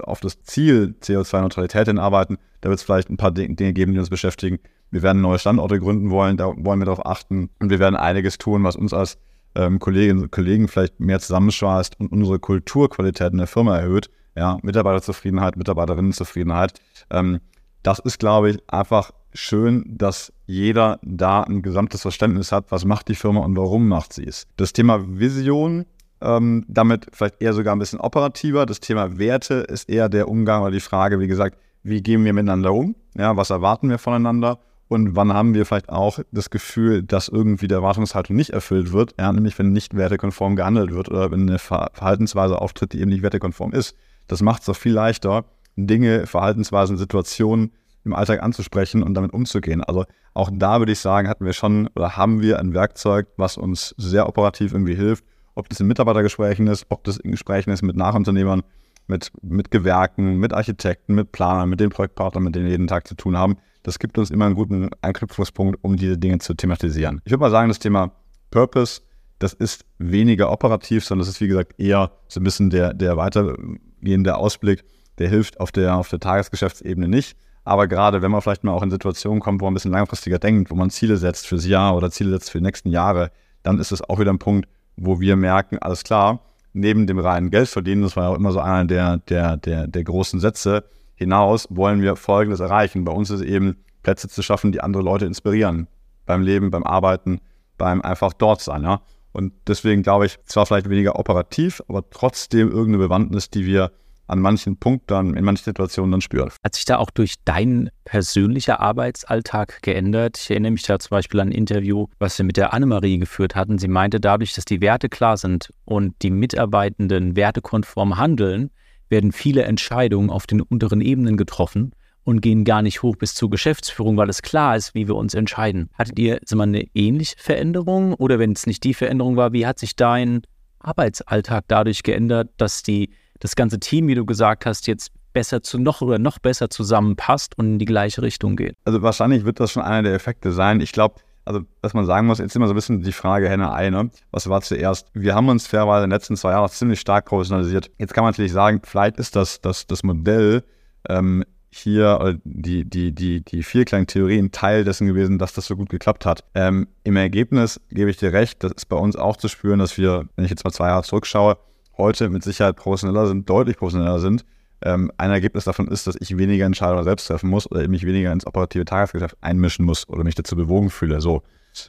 auf 0.03 0.19
das 0.21 0.41
Ziel 0.43 0.95
CO2-Neutralität 1.01 1.87
hinarbeiten. 1.87 2.37
Da 2.61 2.69
wird 2.69 2.79
es 2.79 2.83
vielleicht 2.83 3.09
ein 3.09 3.17
paar 3.17 3.31
Dinge 3.31 3.73
geben, 3.73 3.93
die 3.93 3.99
uns 3.99 4.09
beschäftigen. 4.09 4.59
Wir 4.91 5.01
werden 5.03 5.21
neue 5.21 5.39
Standorte 5.39 5.79
gründen 5.79 6.09
wollen, 6.09 6.37
da 6.37 6.47
wollen 6.57 6.79
wir 6.79 6.85
darauf 6.85 7.05
achten. 7.05 7.49
Und 7.59 7.69
wir 7.69 7.79
werden 7.79 7.95
einiges 7.95 8.37
tun, 8.37 8.63
was 8.63 8.75
uns 8.75 8.93
als 8.93 9.17
ähm, 9.55 9.79
Kolleginnen 9.79 10.23
und 10.23 10.31
Kollegen 10.31 10.67
vielleicht 10.67 10.99
mehr 10.99 11.19
zusammenschweißt 11.19 11.99
und 11.99 12.11
unsere 12.11 12.39
Kulturqualität 12.39 13.31
in 13.31 13.37
der 13.37 13.47
Firma 13.47 13.77
erhöht. 13.77 14.09
Ja, 14.35 14.57
Mitarbeiterzufriedenheit, 14.61 15.57
Mitarbeiterinnenzufriedenheit. 15.57 16.73
Ähm, 17.09 17.39
das 17.83 17.99
ist, 17.99 18.19
glaube 18.19 18.51
ich, 18.51 18.57
einfach 18.67 19.11
schön, 19.33 19.83
dass 19.87 20.33
jeder 20.51 20.99
da 21.01 21.41
ein 21.43 21.61
gesamtes 21.61 22.01
Verständnis 22.01 22.51
hat, 22.51 22.65
was 22.71 22.83
macht 22.85 23.07
die 23.07 23.15
Firma 23.15 23.39
und 23.41 23.55
warum 23.55 23.87
macht 23.87 24.13
sie 24.13 24.25
es. 24.25 24.47
Das 24.57 24.73
Thema 24.73 24.99
Vision, 25.19 25.85
ähm, 26.21 26.65
damit 26.67 27.07
vielleicht 27.13 27.41
eher 27.41 27.53
sogar 27.53 27.73
ein 27.73 27.79
bisschen 27.79 27.99
operativer. 27.99 28.65
Das 28.65 28.81
Thema 28.81 29.17
Werte 29.17 29.55
ist 29.55 29.89
eher 29.89 30.09
der 30.09 30.27
Umgang 30.27 30.61
oder 30.61 30.71
die 30.71 30.81
Frage, 30.81 31.19
wie 31.19 31.27
gesagt, 31.27 31.57
wie 31.83 32.03
gehen 32.03 32.25
wir 32.25 32.33
miteinander 32.33 32.73
um? 32.73 32.95
Ja, 33.17 33.37
was 33.37 33.49
erwarten 33.49 33.89
wir 33.89 33.97
voneinander? 33.97 34.59
Und 34.87 35.15
wann 35.15 35.33
haben 35.33 35.53
wir 35.53 35.65
vielleicht 35.65 35.89
auch 35.89 36.19
das 36.33 36.49
Gefühl, 36.49 37.01
dass 37.01 37.29
irgendwie 37.29 37.69
der 37.69 37.77
Erwartungshaltung 37.77 38.35
nicht 38.35 38.49
erfüllt 38.49 38.91
wird, 38.91 39.15
ja, 39.17 39.31
nämlich 39.31 39.57
wenn 39.57 39.71
nicht 39.71 39.95
wertekonform 39.95 40.57
gehandelt 40.57 40.91
wird 40.91 41.09
oder 41.09 41.31
wenn 41.31 41.47
eine 41.47 41.59
Verhaltensweise 41.59 42.61
auftritt, 42.61 42.91
die 42.91 42.99
eben 42.99 43.09
nicht 43.09 43.23
wertekonform 43.23 43.71
ist. 43.71 43.95
Das 44.27 44.41
macht 44.41 44.59
es 44.59 44.65
doch 44.65 44.75
viel 44.75 44.91
leichter, 44.91 45.45
Dinge, 45.77 46.27
Verhaltensweisen, 46.27 46.97
Situationen 46.97 47.71
im 48.03 48.13
Alltag 48.13 48.41
anzusprechen 48.41 49.03
und 49.03 49.13
damit 49.13 49.33
umzugehen. 49.33 49.83
Also 49.83 50.05
auch 50.33 50.49
da 50.53 50.79
würde 50.79 50.91
ich 50.91 50.99
sagen, 50.99 51.27
hatten 51.27 51.45
wir 51.45 51.53
schon 51.53 51.87
oder 51.95 52.17
haben 52.17 52.41
wir 52.41 52.59
ein 52.59 52.73
Werkzeug, 52.73 53.27
was 53.37 53.57
uns 53.57 53.93
sehr 53.97 54.27
operativ 54.27 54.73
irgendwie 54.73 54.95
hilft. 54.95 55.23
Ob 55.55 55.69
das 55.69 55.79
in 55.79 55.87
Mitarbeitergesprächen 55.87 56.67
ist, 56.67 56.85
ob 56.89 57.03
das 57.03 57.17
in 57.17 57.31
Gesprächen 57.31 57.71
ist 57.71 57.81
mit 57.81 57.95
Nachunternehmern, 57.95 58.63
mit, 59.07 59.31
mit 59.41 59.69
Gewerken, 59.71 60.37
mit 60.37 60.53
Architekten, 60.53 61.13
mit 61.13 61.31
Planern, 61.31 61.69
mit 61.69 61.79
den 61.79 61.89
Projektpartnern, 61.89 62.43
mit 62.43 62.55
denen 62.55 62.65
wir 62.65 62.71
jeden 62.71 62.87
Tag 62.87 63.07
zu 63.07 63.15
tun 63.15 63.37
haben. 63.37 63.57
Das 63.83 63.99
gibt 63.99 64.17
uns 64.17 64.29
immer 64.29 64.45
einen 64.45 64.55
guten 64.55 64.89
Anknüpfungspunkt, 65.01 65.79
um 65.81 65.97
diese 65.97 66.17
Dinge 66.17 66.39
zu 66.39 66.53
thematisieren. 66.53 67.21
Ich 67.25 67.31
würde 67.31 67.41
mal 67.41 67.51
sagen, 67.51 67.67
das 67.67 67.79
Thema 67.79 68.11
Purpose, 68.51 69.01
das 69.39 69.53
ist 69.53 69.85
weniger 69.97 70.51
operativ, 70.51 71.03
sondern 71.03 71.25
das 71.25 71.35
ist, 71.35 71.41
wie 71.41 71.47
gesagt, 71.47 71.79
eher 71.79 72.11
so 72.27 72.39
ein 72.39 72.43
bisschen 72.43 72.69
der, 72.69 72.93
der 72.93 73.17
weitergehende 73.17 74.37
Ausblick. 74.37 74.83
Der 75.17 75.29
hilft 75.29 75.59
auf 75.59 75.71
der, 75.71 75.97
auf 75.97 76.09
der 76.09 76.19
Tagesgeschäftsebene 76.19 77.07
nicht. 77.07 77.37
Aber 77.63 77.87
gerade 77.87 78.21
wenn 78.21 78.31
man 78.31 78.41
vielleicht 78.41 78.63
mal 78.63 78.73
auch 78.73 78.83
in 78.83 78.91
Situationen 78.91 79.39
kommt, 79.39 79.61
wo 79.61 79.65
man 79.65 79.73
ein 79.73 79.75
bisschen 79.75 79.91
langfristiger 79.91 80.39
denkt, 80.39 80.71
wo 80.71 80.75
man 80.75 80.89
Ziele 80.89 81.17
setzt 81.17 81.47
fürs 81.47 81.65
Jahr 81.65 81.95
oder 81.95 82.09
Ziele 82.09 82.31
setzt 82.31 82.49
für 82.51 82.57
die 82.57 82.65
nächsten 82.65 82.89
Jahre, 82.89 83.31
dann 83.63 83.79
ist 83.79 83.91
es 83.91 84.01
auch 84.01 84.19
wieder 84.19 84.31
ein 84.31 84.39
Punkt, 84.39 84.67
wo 84.97 85.19
wir 85.19 85.35
merken, 85.35 85.77
alles 85.77 86.03
klar, 86.03 86.41
neben 86.73 87.05
dem 87.05 87.19
reinen 87.19 87.51
Geldverdienen, 87.51 88.03
das 88.03 88.15
war 88.15 88.23
ja 88.23 88.29
auch 88.29 88.35
immer 88.35 88.51
so 88.51 88.59
einer 88.59 88.85
der, 88.85 89.17
der, 89.17 89.57
der, 89.57 89.87
der 89.87 90.03
großen 90.03 90.39
Sätze, 90.39 90.85
hinaus 91.15 91.67
wollen 91.69 92.01
wir 92.01 92.15
Folgendes 92.15 92.59
erreichen. 92.59 93.05
Bei 93.05 93.11
uns 93.11 93.29
ist 93.29 93.41
es 93.41 93.45
eben, 93.45 93.77
Plätze 94.03 94.27
zu 94.27 94.41
schaffen, 94.41 94.71
die 94.71 94.81
andere 94.81 95.03
Leute 95.03 95.25
inspirieren. 95.25 95.87
Beim 96.25 96.41
Leben, 96.41 96.71
beim 96.71 96.83
Arbeiten, 96.83 97.39
beim 97.77 98.01
einfach 98.01 98.33
dort 98.33 98.61
sein. 98.61 98.83
Ja? 98.83 99.01
Und 99.31 99.53
deswegen 99.67 100.01
glaube 100.01 100.25
ich, 100.25 100.39
zwar 100.45 100.65
vielleicht 100.65 100.89
weniger 100.89 101.19
operativ, 101.19 101.81
aber 101.87 102.09
trotzdem 102.09 102.69
irgendeine 102.69 102.97
Bewandtnis, 102.97 103.49
die 103.49 103.65
wir 103.65 103.91
an 104.31 104.39
manchen 104.39 104.77
Punkten, 104.77 105.35
in 105.35 105.43
manchen 105.43 105.65
Situationen 105.65 106.11
dann 106.11 106.21
spüren. 106.21 106.51
Hat 106.63 106.75
sich 106.75 106.85
da 106.85 106.97
auch 106.97 107.11
durch 107.11 107.35
deinen 107.43 107.89
persönlicher 108.05 108.79
Arbeitsalltag 108.79 109.81
geändert? 109.81 110.37
Ich 110.37 110.49
erinnere 110.49 110.71
mich 110.71 110.83
da 110.83 110.99
zum 110.99 111.09
Beispiel 111.09 111.39
an 111.41 111.49
ein 111.49 111.53
Interview, 111.53 112.07
was 112.17 112.37
wir 112.37 112.45
mit 112.45 112.57
der 112.57 112.73
Annemarie 112.73 113.17
geführt 113.17 113.55
hatten. 113.55 113.77
Sie 113.77 113.89
meinte, 113.89 114.19
dadurch, 114.19 114.53
dass 114.53 114.65
die 114.65 114.79
Werte 114.81 115.09
klar 115.09 115.35
sind 115.35 115.73
und 115.83 116.15
die 116.21 116.31
Mitarbeitenden 116.31 117.35
wertekonform 117.35 118.17
handeln, 118.17 118.71
werden 119.09 119.33
viele 119.33 119.63
Entscheidungen 119.63 120.29
auf 120.29 120.47
den 120.47 120.61
unteren 120.61 121.01
Ebenen 121.01 121.35
getroffen 121.35 121.91
und 122.23 122.41
gehen 122.41 122.63
gar 122.63 122.81
nicht 122.81 123.01
hoch 123.01 123.17
bis 123.17 123.33
zur 123.33 123.49
Geschäftsführung, 123.49 124.15
weil 124.15 124.29
es 124.29 124.41
klar 124.41 124.77
ist, 124.77 124.93
wie 124.95 125.07
wir 125.07 125.15
uns 125.15 125.33
entscheiden. 125.33 125.89
Hattet 125.93 126.17
ihr 126.19 126.39
mal 126.53 126.63
eine 126.63 126.85
ähnliche 126.93 127.35
Veränderung 127.37 128.13
oder 128.13 128.39
wenn 128.39 128.53
es 128.53 128.65
nicht 128.65 128.83
die 128.85 128.93
Veränderung 128.93 129.35
war, 129.35 129.51
wie 129.51 129.65
hat 129.65 129.79
sich 129.79 129.95
dein 129.97 130.43
Arbeitsalltag 130.79 131.65
dadurch 131.67 132.03
geändert, 132.03 132.49
dass 132.57 132.83
die 132.83 133.09
das 133.41 133.55
ganze 133.55 133.79
Team, 133.79 134.07
wie 134.07 134.15
du 134.15 134.25
gesagt 134.25 134.65
hast, 134.65 134.87
jetzt 134.87 135.11
besser 135.33 135.61
zu 135.61 135.79
noch 135.79 136.01
oder 136.01 136.19
noch 136.19 136.39
besser 136.39 136.69
zusammenpasst 136.69 137.57
und 137.57 137.65
in 137.65 137.79
die 137.79 137.85
gleiche 137.85 138.21
Richtung 138.21 138.55
geht? 138.55 138.75
Also 138.85 139.01
wahrscheinlich 139.01 139.43
wird 139.43 139.59
das 139.59 139.71
schon 139.71 139.83
einer 139.83 140.03
der 140.03 140.13
Effekte 140.13 140.51
sein. 140.51 140.79
Ich 140.79 140.91
glaube, 140.91 141.15
also 141.43 141.61
was 141.81 141.93
man 141.93 142.05
sagen 142.05 142.27
muss, 142.27 142.37
jetzt 142.37 142.55
immer 142.55 142.67
so 142.67 142.73
ein 142.73 142.75
bisschen 142.75 143.01
die 143.01 143.11
Frage 143.11 143.49
Henne-Ei, 143.49 143.89
ne? 143.89 144.11
Was 144.31 144.47
war 144.47 144.61
zuerst? 144.61 145.07
Wir 145.13 145.33
haben 145.35 145.49
uns 145.49 145.67
fairerweise 145.67 146.03
in 146.03 146.09
den 146.09 146.15
letzten 146.15 146.37
zwei 146.37 146.51
Jahren 146.51 146.69
ziemlich 146.69 146.99
stark 146.99 147.25
professionalisiert. 147.25 147.89
Jetzt 147.97 148.13
kann 148.13 148.23
man 148.23 148.31
natürlich 148.31 148.51
sagen, 148.51 148.81
vielleicht 148.83 149.17
ist 149.17 149.35
das, 149.35 149.59
das, 149.59 149.87
das 149.87 150.03
Modell 150.03 150.63
ähm, 151.09 151.43
hier 151.73 152.19
äh, 152.21 152.37
die, 152.43 152.85
die, 152.85 153.13
die, 153.13 153.43
die 153.43 153.63
Vierklang-Theorie 153.63 154.37
ein 154.37 154.51
Teil 154.51 154.83
dessen 154.83 155.07
gewesen, 155.07 155.39
dass 155.39 155.53
das 155.53 155.65
so 155.65 155.75
gut 155.75 155.89
geklappt 155.89 156.25
hat. 156.25 156.43
Ähm, 156.53 156.87
Im 157.03 157.15
Ergebnis 157.15 157.79
gebe 157.89 158.09
ich 158.09 158.17
dir 158.17 158.33
recht, 158.33 158.63
das 158.63 158.73
ist 158.73 158.85
bei 158.85 158.97
uns 158.97 159.15
auch 159.15 159.37
zu 159.37 159.47
spüren, 159.47 159.79
dass 159.79 159.97
wir, 159.97 160.27
wenn 160.35 160.45
ich 160.45 160.51
jetzt 160.51 160.63
mal 160.63 160.71
zwei 160.71 160.87
Jahre 160.87 161.03
zurückschaue, 161.03 161.57
heute 161.97 162.29
mit 162.29 162.43
Sicherheit 162.43 162.75
professioneller 162.75 163.27
sind, 163.27 163.49
deutlich 163.49 163.77
professioneller 163.77 164.19
sind. 164.19 164.45
Ähm, 164.83 165.11
ein 165.17 165.31
Ergebnis 165.31 165.65
davon 165.65 165.87
ist, 165.87 166.07
dass 166.07 166.15
ich 166.19 166.37
weniger 166.37 166.65
Entscheidungen 166.65 167.03
selbst 167.03 167.27
treffen 167.27 167.49
muss 167.49 167.69
oder 167.69 167.87
mich 167.87 168.05
weniger 168.05 168.31
ins 168.31 168.47
operative 168.47 168.85
Tagesgeschäft 168.85 169.37
einmischen 169.41 169.85
muss 169.85 170.09
oder 170.09 170.23
mich 170.23 170.35
dazu 170.35 170.55
bewogen 170.55 170.89
fühle. 170.89 171.21
So, 171.21 171.43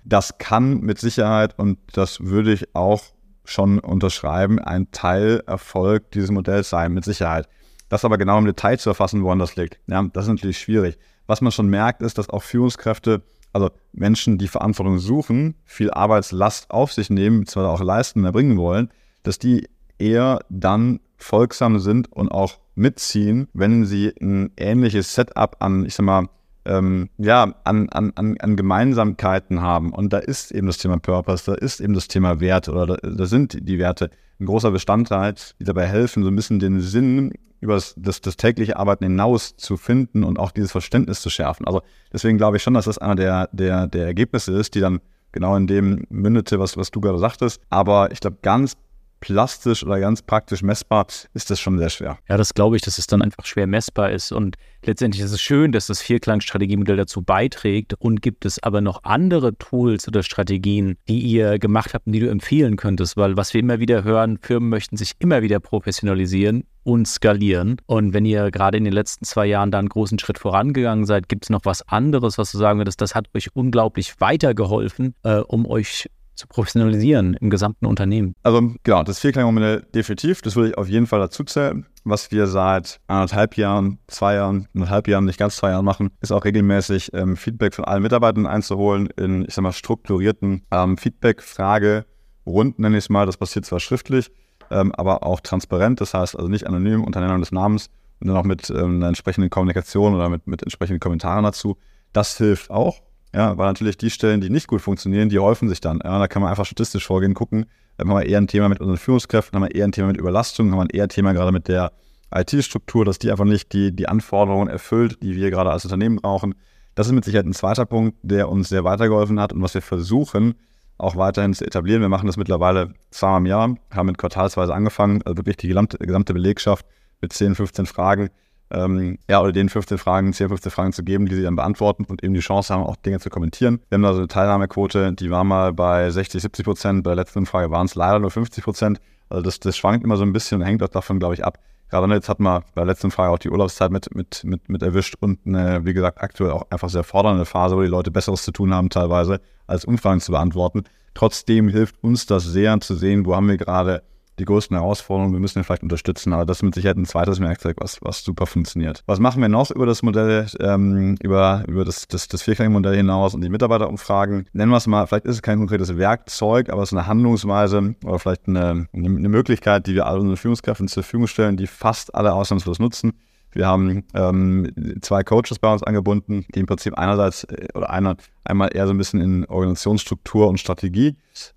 das 0.04 0.38
kann 0.38 0.80
mit 0.80 0.98
Sicherheit 0.98 1.58
und 1.58 1.78
das 1.92 2.20
würde 2.20 2.52
ich 2.52 2.74
auch 2.74 3.02
schon 3.44 3.78
unterschreiben, 3.78 4.58
ein 4.58 4.90
Teilerfolg 4.92 6.10
dieses 6.12 6.30
Modells 6.30 6.70
sein, 6.70 6.92
mit 6.92 7.04
Sicherheit. 7.04 7.48
Das 7.88 8.04
aber 8.04 8.18
genau 8.18 8.38
im 8.38 8.44
Detail 8.44 8.78
zu 8.78 8.90
erfassen, 8.90 9.22
woran 9.22 9.38
das 9.38 9.56
liegt, 9.56 9.78
ja, 9.86 10.02
das 10.12 10.24
ist 10.24 10.30
natürlich 10.30 10.58
schwierig. 10.58 10.98
Was 11.26 11.40
man 11.40 11.52
schon 11.52 11.68
merkt, 11.68 12.02
ist, 12.02 12.18
dass 12.18 12.30
auch 12.30 12.42
Führungskräfte, 12.42 13.22
also 13.52 13.70
Menschen, 13.92 14.38
die 14.38 14.48
Verantwortung 14.48 14.98
suchen, 14.98 15.56
viel 15.64 15.90
Arbeitslast 15.90 16.70
auf 16.70 16.92
sich 16.92 17.10
nehmen, 17.10 17.40
beziehungsweise 17.40 17.72
auch 17.72 17.84
leisten 17.84 18.20
und 18.20 18.24
erbringen 18.24 18.56
wollen, 18.56 18.90
dass 19.22 19.38
die 19.38 19.68
eher 20.02 20.40
dann 20.48 21.00
folgsam 21.16 21.78
sind 21.78 22.10
und 22.12 22.30
auch 22.30 22.58
mitziehen, 22.74 23.48
wenn 23.52 23.84
sie 23.84 24.12
ein 24.20 24.50
ähnliches 24.56 25.14
Setup 25.14 25.56
an, 25.60 25.86
ich 25.86 25.94
sag 25.94 26.04
mal, 26.04 26.28
ähm, 26.64 27.08
ja, 27.18 27.54
an, 27.64 27.88
an, 27.88 28.12
an, 28.14 28.56
Gemeinsamkeiten 28.56 29.62
haben. 29.62 29.92
Und 29.92 30.12
da 30.12 30.18
ist 30.18 30.52
eben 30.52 30.66
das 30.66 30.78
Thema 30.78 30.98
Purpose, 30.98 31.44
da 31.44 31.54
ist 31.54 31.80
eben 31.80 31.94
das 31.94 32.08
Thema 32.08 32.40
Wert 32.40 32.68
oder 32.68 32.86
da, 32.86 32.96
da 32.96 33.26
sind 33.26 33.56
die 33.68 33.78
Werte 33.78 34.10
ein 34.40 34.46
großer 34.46 34.70
Bestandteil, 34.70 35.34
die 35.58 35.64
dabei 35.64 35.86
helfen, 35.86 36.22
so 36.22 36.28
ein 36.28 36.36
bisschen 36.36 36.60
den 36.60 36.80
Sinn 36.80 37.32
über 37.60 37.74
das, 37.74 37.94
das, 37.96 38.20
das, 38.20 38.36
tägliche 38.36 38.76
Arbeiten 38.76 39.04
hinaus 39.04 39.56
zu 39.56 39.76
finden 39.76 40.24
und 40.24 40.38
auch 40.38 40.50
dieses 40.50 40.72
Verständnis 40.72 41.20
zu 41.20 41.30
schärfen. 41.30 41.66
Also 41.66 41.82
deswegen 42.12 42.38
glaube 42.38 42.56
ich 42.56 42.62
schon, 42.62 42.74
dass 42.74 42.86
das 42.86 42.98
einer 42.98 43.14
der, 43.14 43.48
der, 43.52 43.86
der 43.86 44.06
Ergebnisse 44.06 44.52
ist, 44.52 44.74
die 44.74 44.80
dann 44.80 45.00
genau 45.30 45.56
in 45.56 45.66
dem 45.66 46.04
mündete, 46.10 46.58
was, 46.58 46.76
was 46.76 46.90
du 46.90 47.00
gerade 47.00 47.18
sagtest. 47.18 47.60
Aber 47.70 48.10
ich 48.12 48.20
glaube, 48.20 48.38
ganz 48.42 48.76
plastisch 49.22 49.84
oder 49.84 50.00
ganz 50.00 50.20
praktisch 50.20 50.62
messbar 50.62 51.06
ist 51.32 51.50
das 51.50 51.60
schon 51.60 51.78
sehr 51.78 51.88
schwer. 51.88 52.18
Ja, 52.28 52.36
das 52.36 52.52
glaube 52.52 52.76
ich, 52.76 52.82
dass 52.82 52.98
es 52.98 53.06
dann 53.06 53.22
einfach 53.22 53.46
schwer 53.46 53.66
messbar 53.66 54.10
ist. 54.10 54.32
Und 54.32 54.56
letztendlich 54.84 55.22
ist 55.22 55.32
es 55.32 55.40
schön, 55.40 55.72
dass 55.72 55.86
das 55.86 56.02
Vierklang-Strategiemodell 56.02 56.96
dazu 56.96 57.22
beiträgt. 57.22 57.94
Und 57.94 58.20
gibt 58.20 58.44
es 58.44 58.62
aber 58.62 58.80
noch 58.80 59.04
andere 59.04 59.56
Tools 59.56 60.06
oder 60.08 60.22
Strategien, 60.22 60.98
die 61.08 61.20
ihr 61.20 61.58
gemacht 61.58 61.94
habt 61.94 62.06
und 62.06 62.12
die 62.12 62.20
du 62.20 62.28
empfehlen 62.28 62.76
könntest? 62.76 63.16
Weil 63.16 63.36
was 63.36 63.54
wir 63.54 63.60
immer 63.60 63.78
wieder 63.78 64.04
hören, 64.04 64.38
Firmen 64.42 64.68
möchten 64.68 64.96
sich 64.96 65.12
immer 65.20 65.40
wieder 65.40 65.60
professionalisieren 65.60 66.64
und 66.82 67.06
skalieren. 67.06 67.76
Und 67.86 68.12
wenn 68.12 68.24
ihr 68.24 68.50
gerade 68.50 68.76
in 68.76 68.84
den 68.84 68.92
letzten 68.92 69.24
zwei 69.24 69.46
Jahren 69.46 69.70
da 69.70 69.78
einen 69.78 69.88
großen 69.88 70.18
Schritt 70.18 70.38
vorangegangen 70.38 71.06
seid, 71.06 71.28
gibt 71.28 71.44
es 71.44 71.50
noch 71.50 71.64
was 71.64 71.86
anderes, 71.88 72.38
was 72.38 72.50
du 72.50 72.58
sagen 72.58 72.80
würdest, 72.80 73.00
das 73.00 73.14
hat 73.14 73.28
euch 73.34 73.54
unglaublich 73.54 74.20
weitergeholfen, 74.20 75.14
äh, 75.22 75.36
um 75.36 75.64
euch 75.64 76.08
zu 76.34 76.46
professionalisieren 76.46 77.34
im 77.34 77.50
gesamten 77.50 77.86
Unternehmen? 77.86 78.34
Also 78.42 78.72
genau, 78.82 79.02
das 79.02 79.18
Vierklangmodell 79.18 79.82
definitiv, 79.94 80.42
das 80.42 80.56
würde 80.56 80.70
ich 80.70 80.78
auf 80.78 80.88
jeden 80.88 81.06
Fall 81.06 81.20
dazu 81.20 81.44
zählen. 81.44 81.86
Was 82.04 82.32
wir 82.32 82.48
seit 82.48 83.00
anderthalb 83.06 83.56
Jahren, 83.56 83.98
zwei 84.08 84.34
Jahren, 84.34 84.66
anderthalb 84.74 85.06
Jahren, 85.06 85.24
nicht 85.24 85.38
ganz 85.38 85.56
zwei 85.56 85.70
Jahren 85.70 85.84
machen, 85.84 86.10
ist 86.20 86.32
auch 86.32 86.44
regelmäßig 86.44 87.10
ähm, 87.14 87.36
Feedback 87.36 87.74
von 87.74 87.84
allen 87.84 88.02
Mitarbeitern 88.02 88.46
einzuholen 88.46 89.08
in, 89.16 89.44
ich 89.46 89.54
sag 89.54 89.62
mal, 89.62 89.72
strukturierten 89.72 90.62
ähm, 90.72 90.96
Feedback-Frage-Runden, 90.96 92.82
nenne 92.82 92.98
ich 92.98 93.04
es 93.04 93.08
mal. 93.10 93.26
Das 93.26 93.36
passiert 93.36 93.66
zwar 93.66 93.78
schriftlich, 93.78 94.32
ähm, 94.70 94.92
aber 94.96 95.24
auch 95.24 95.40
transparent, 95.40 96.00
das 96.00 96.12
heißt 96.12 96.36
also 96.36 96.48
nicht 96.48 96.66
anonym 96.66 97.04
unter 97.04 97.20
Nennung 97.20 97.38
des 97.38 97.52
Namens 97.52 97.88
und 98.20 98.28
dann 98.28 98.36
auch 98.36 98.44
mit 98.44 98.68
ähm, 98.70 98.96
einer 98.96 99.08
entsprechenden 99.08 99.50
Kommunikation 99.50 100.14
oder 100.14 100.28
mit, 100.28 100.46
mit 100.46 100.62
entsprechenden 100.62 100.98
Kommentaren 100.98 101.44
dazu. 101.44 101.76
Das 102.12 102.36
hilft 102.36 102.70
auch. 102.70 103.00
Ja, 103.34 103.56
weil 103.56 103.66
natürlich 103.66 103.96
die 103.96 104.10
Stellen, 104.10 104.40
die 104.40 104.50
nicht 104.50 104.66
gut 104.66 104.82
funktionieren, 104.82 105.28
die 105.30 105.38
häufen 105.38 105.68
sich 105.68 105.80
dann. 105.80 106.00
Ja, 106.04 106.18
da 106.18 106.28
kann 106.28 106.42
man 106.42 106.50
einfach 106.50 106.66
statistisch 106.66 107.06
vorgehen, 107.06 107.34
gucken. 107.34 107.66
Dann 107.96 108.08
haben 108.08 108.16
wir 108.16 108.26
eher 108.26 108.38
ein 108.38 108.46
Thema 108.46 108.68
mit 108.68 108.80
unseren 108.80 108.98
Führungskräften, 108.98 109.56
haben 109.56 109.68
wir 109.68 109.74
eher 109.74 109.84
ein 109.84 109.92
Thema 109.92 110.08
mit 110.08 110.18
Überlastung, 110.18 110.72
haben 110.72 110.88
wir 110.88 110.94
eher 110.94 111.04
ein 111.04 111.08
Thema 111.08 111.32
gerade 111.32 111.52
mit 111.52 111.68
der 111.68 111.92
IT-Struktur, 112.34 113.04
dass 113.04 113.18
die 113.18 113.30
einfach 113.30 113.44
nicht 113.44 113.72
die, 113.72 113.94
die 113.94 114.08
Anforderungen 114.08 114.68
erfüllt, 114.68 115.22
die 115.22 115.36
wir 115.36 115.50
gerade 115.50 115.70
als 115.70 115.84
Unternehmen 115.84 116.16
brauchen. 116.16 116.54
Das 116.94 117.06
ist 117.06 117.12
mit 117.12 117.24
Sicherheit 117.24 117.46
ein 117.46 117.54
zweiter 117.54 117.86
Punkt, 117.86 118.18
der 118.22 118.48
uns 118.50 118.68
sehr 118.68 118.84
weitergeholfen 118.84 119.40
hat 119.40 119.52
und 119.52 119.62
was 119.62 119.74
wir 119.74 119.82
versuchen, 119.82 120.54
auch 120.98 121.16
weiterhin 121.16 121.54
zu 121.54 121.66
etablieren. 121.66 122.02
Wir 122.02 122.08
machen 122.08 122.26
das 122.26 122.36
mittlerweile 122.36 122.94
zweimal 123.10 123.40
im 123.40 123.46
Jahr, 123.46 123.76
haben 123.90 124.06
mit 124.06 124.18
quartalsweise 124.18 124.74
angefangen, 124.74 125.22
also 125.22 125.36
wirklich 125.38 125.56
die 125.56 125.68
gesamte, 125.68 125.98
gesamte 125.98 126.34
Belegschaft 126.34 126.86
mit 127.20 127.32
10, 127.32 127.54
15 127.54 127.86
Fragen 127.86 128.28
ähm, 128.72 129.18
ja, 129.28 129.40
oder 129.40 129.52
den 129.52 129.68
15 129.68 129.98
Fragen, 129.98 130.32
10, 130.32 130.48
15 130.48 130.72
Fragen 130.72 130.92
zu 130.92 131.02
geben, 131.04 131.26
die 131.26 131.34
sie 131.34 131.42
dann 131.42 131.56
beantworten 131.56 132.04
und 132.04 132.24
eben 132.24 132.34
die 132.34 132.40
Chance 132.40 132.72
haben, 132.72 132.82
auch 132.82 132.96
Dinge 132.96 133.20
zu 133.20 133.30
kommentieren. 133.30 133.80
Wir 133.88 133.96
haben 133.96 134.02
da 134.02 134.12
so 134.12 134.18
eine 134.18 134.28
Teilnahmequote, 134.28 135.12
die 135.12 135.30
war 135.30 135.44
mal 135.44 135.72
bei 135.72 136.10
60, 136.10 136.42
70 136.42 136.64
Prozent, 136.64 137.04
bei 137.04 137.10
der 137.10 137.16
letzten 137.16 137.46
Frage 137.46 137.70
waren 137.70 137.86
es 137.86 137.94
leider 137.94 138.18
nur 138.18 138.30
50 138.30 138.64
Prozent. 138.64 139.00
Also 139.28 139.42
das, 139.42 139.60
das 139.60 139.76
schwankt 139.76 140.04
immer 140.04 140.16
so 140.16 140.24
ein 140.24 140.32
bisschen 140.32 140.60
und 140.60 140.66
hängt 140.66 140.82
auch 140.82 140.88
davon, 140.88 141.18
glaube 141.18 141.34
ich, 141.34 141.44
ab, 141.44 141.58
Gerade 141.92 142.10
jetzt 142.14 142.30
hat 142.30 142.40
man 142.40 142.62
bei 142.74 142.80
der 142.80 142.86
letzten 142.86 143.10
Frage 143.10 143.30
auch 143.30 143.38
die 143.38 143.50
Urlaubszeit 143.50 143.90
mit, 143.90 144.14
mit, 144.14 144.44
mit, 144.44 144.66
mit 144.70 144.82
erwischt 144.82 145.14
und 145.20 145.40
eine, 145.44 145.84
wie 145.84 145.92
gesagt, 145.92 146.22
aktuell 146.22 146.52
auch 146.52 146.64
einfach 146.70 146.88
sehr 146.88 147.04
fordernde 147.04 147.44
Phase, 147.44 147.76
wo 147.76 147.82
die 147.82 147.86
Leute 147.86 148.10
Besseres 148.10 148.44
zu 148.44 148.50
tun 148.50 148.72
haben 148.72 148.88
teilweise, 148.88 149.42
als 149.66 149.84
Umfragen 149.84 150.22
zu 150.22 150.32
beantworten. 150.32 150.84
Trotzdem 151.12 151.68
hilft 151.68 152.02
uns 152.02 152.24
das 152.24 152.44
sehr 152.44 152.80
zu 152.80 152.94
sehen, 152.94 153.26
wo 153.26 153.36
haben 153.36 153.46
wir 153.46 153.58
gerade 153.58 154.02
die 154.38 154.44
größten 154.44 154.76
Herausforderungen. 154.76 155.32
Wir 155.32 155.40
müssen 155.40 155.58
ihn 155.58 155.64
vielleicht 155.64 155.82
unterstützen, 155.82 156.32
aber 156.32 156.46
das 156.46 156.58
ist 156.58 156.62
mit 156.62 156.74
Sicherheit 156.74 156.96
ein 156.96 157.04
zweites 157.04 157.40
Werkzeug, 157.40 157.76
was, 157.80 157.98
was 158.02 158.24
super 158.24 158.46
funktioniert. 158.46 159.02
Was 159.06 159.20
machen 159.20 159.42
wir 159.42 159.48
noch 159.48 159.70
über 159.70 159.86
das 159.86 160.02
Modell, 160.02 160.46
ähm, 160.60 161.16
über, 161.22 161.64
über 161.68 161.84
das, 161.84 162.08
das, 162.08 162.28
das 162.28 162.42
Vierklang-Modell 162.42 162.96
hinaus 162.96 163.34
und 163.34 163.42
die 163.42 163.48
Mitarbeiterumfragen? 163.48 164.46
Nennen 164.52 164.70
wir 164.70 164.76
es 164.76 164.86
mal, 164.86 165.06
vielleicht 165.06 165.26
ist 165.26 165.36
es 165.36 165.42
kein 165.42 165.58
konkretes 165.58 165.96
Werkzeug, 165.96 166.70
aber 166.70 166.82
es 166.82 166.92
ist 166.92 166.98
eine 166.98 167.06
Handlungsweise 167.06 167.94
oder 168.04 168.18
vielleicht 168.18 168.48
eine, 168.48 168.86
eine 168.92 169.28
Möglichkeit, 169.28 169.86
die 169.86 169.94
wir 169.94 170.06
all 170.06 170.18
unseren 170.18 170.36
Führungskräften 170.36 170.88
zur 170.88 171.02
Verfügung 171.02 171.26
stellen, 171.26 171.56
die 171.56 171.66
fast 171.66 172.14
alle 172.14 172.32
ausnahmslos 172.32 172.78
nutzen. 172.78 173.12
Wir 173.52 173.66
haben 173.66 174.04
ähm, 174.14 174.72
zwei 175.02 175.22
Coaches 175.22 175.58
bei 175.58 175.72
uns 175.72 175.82
angebunden, 175.82 176.46
die 176.54 176.60
im 176.60 176.66
Prinzip 176.66 176.96
einerseits 176.98 177.44
äh, 177.44 177.68
oder 177.74 177.90
einer, 177.90 178.16
einmal 178.44 178.74
eher 178.74 178.86
so 178.86 178.94
ein 178.94 178.98
bisschen 178.98 179.20
in 179.20 179.44
Organisationsstruktur 179.44 180.48
und 180.48 180.58
Strategie 180.58 181.16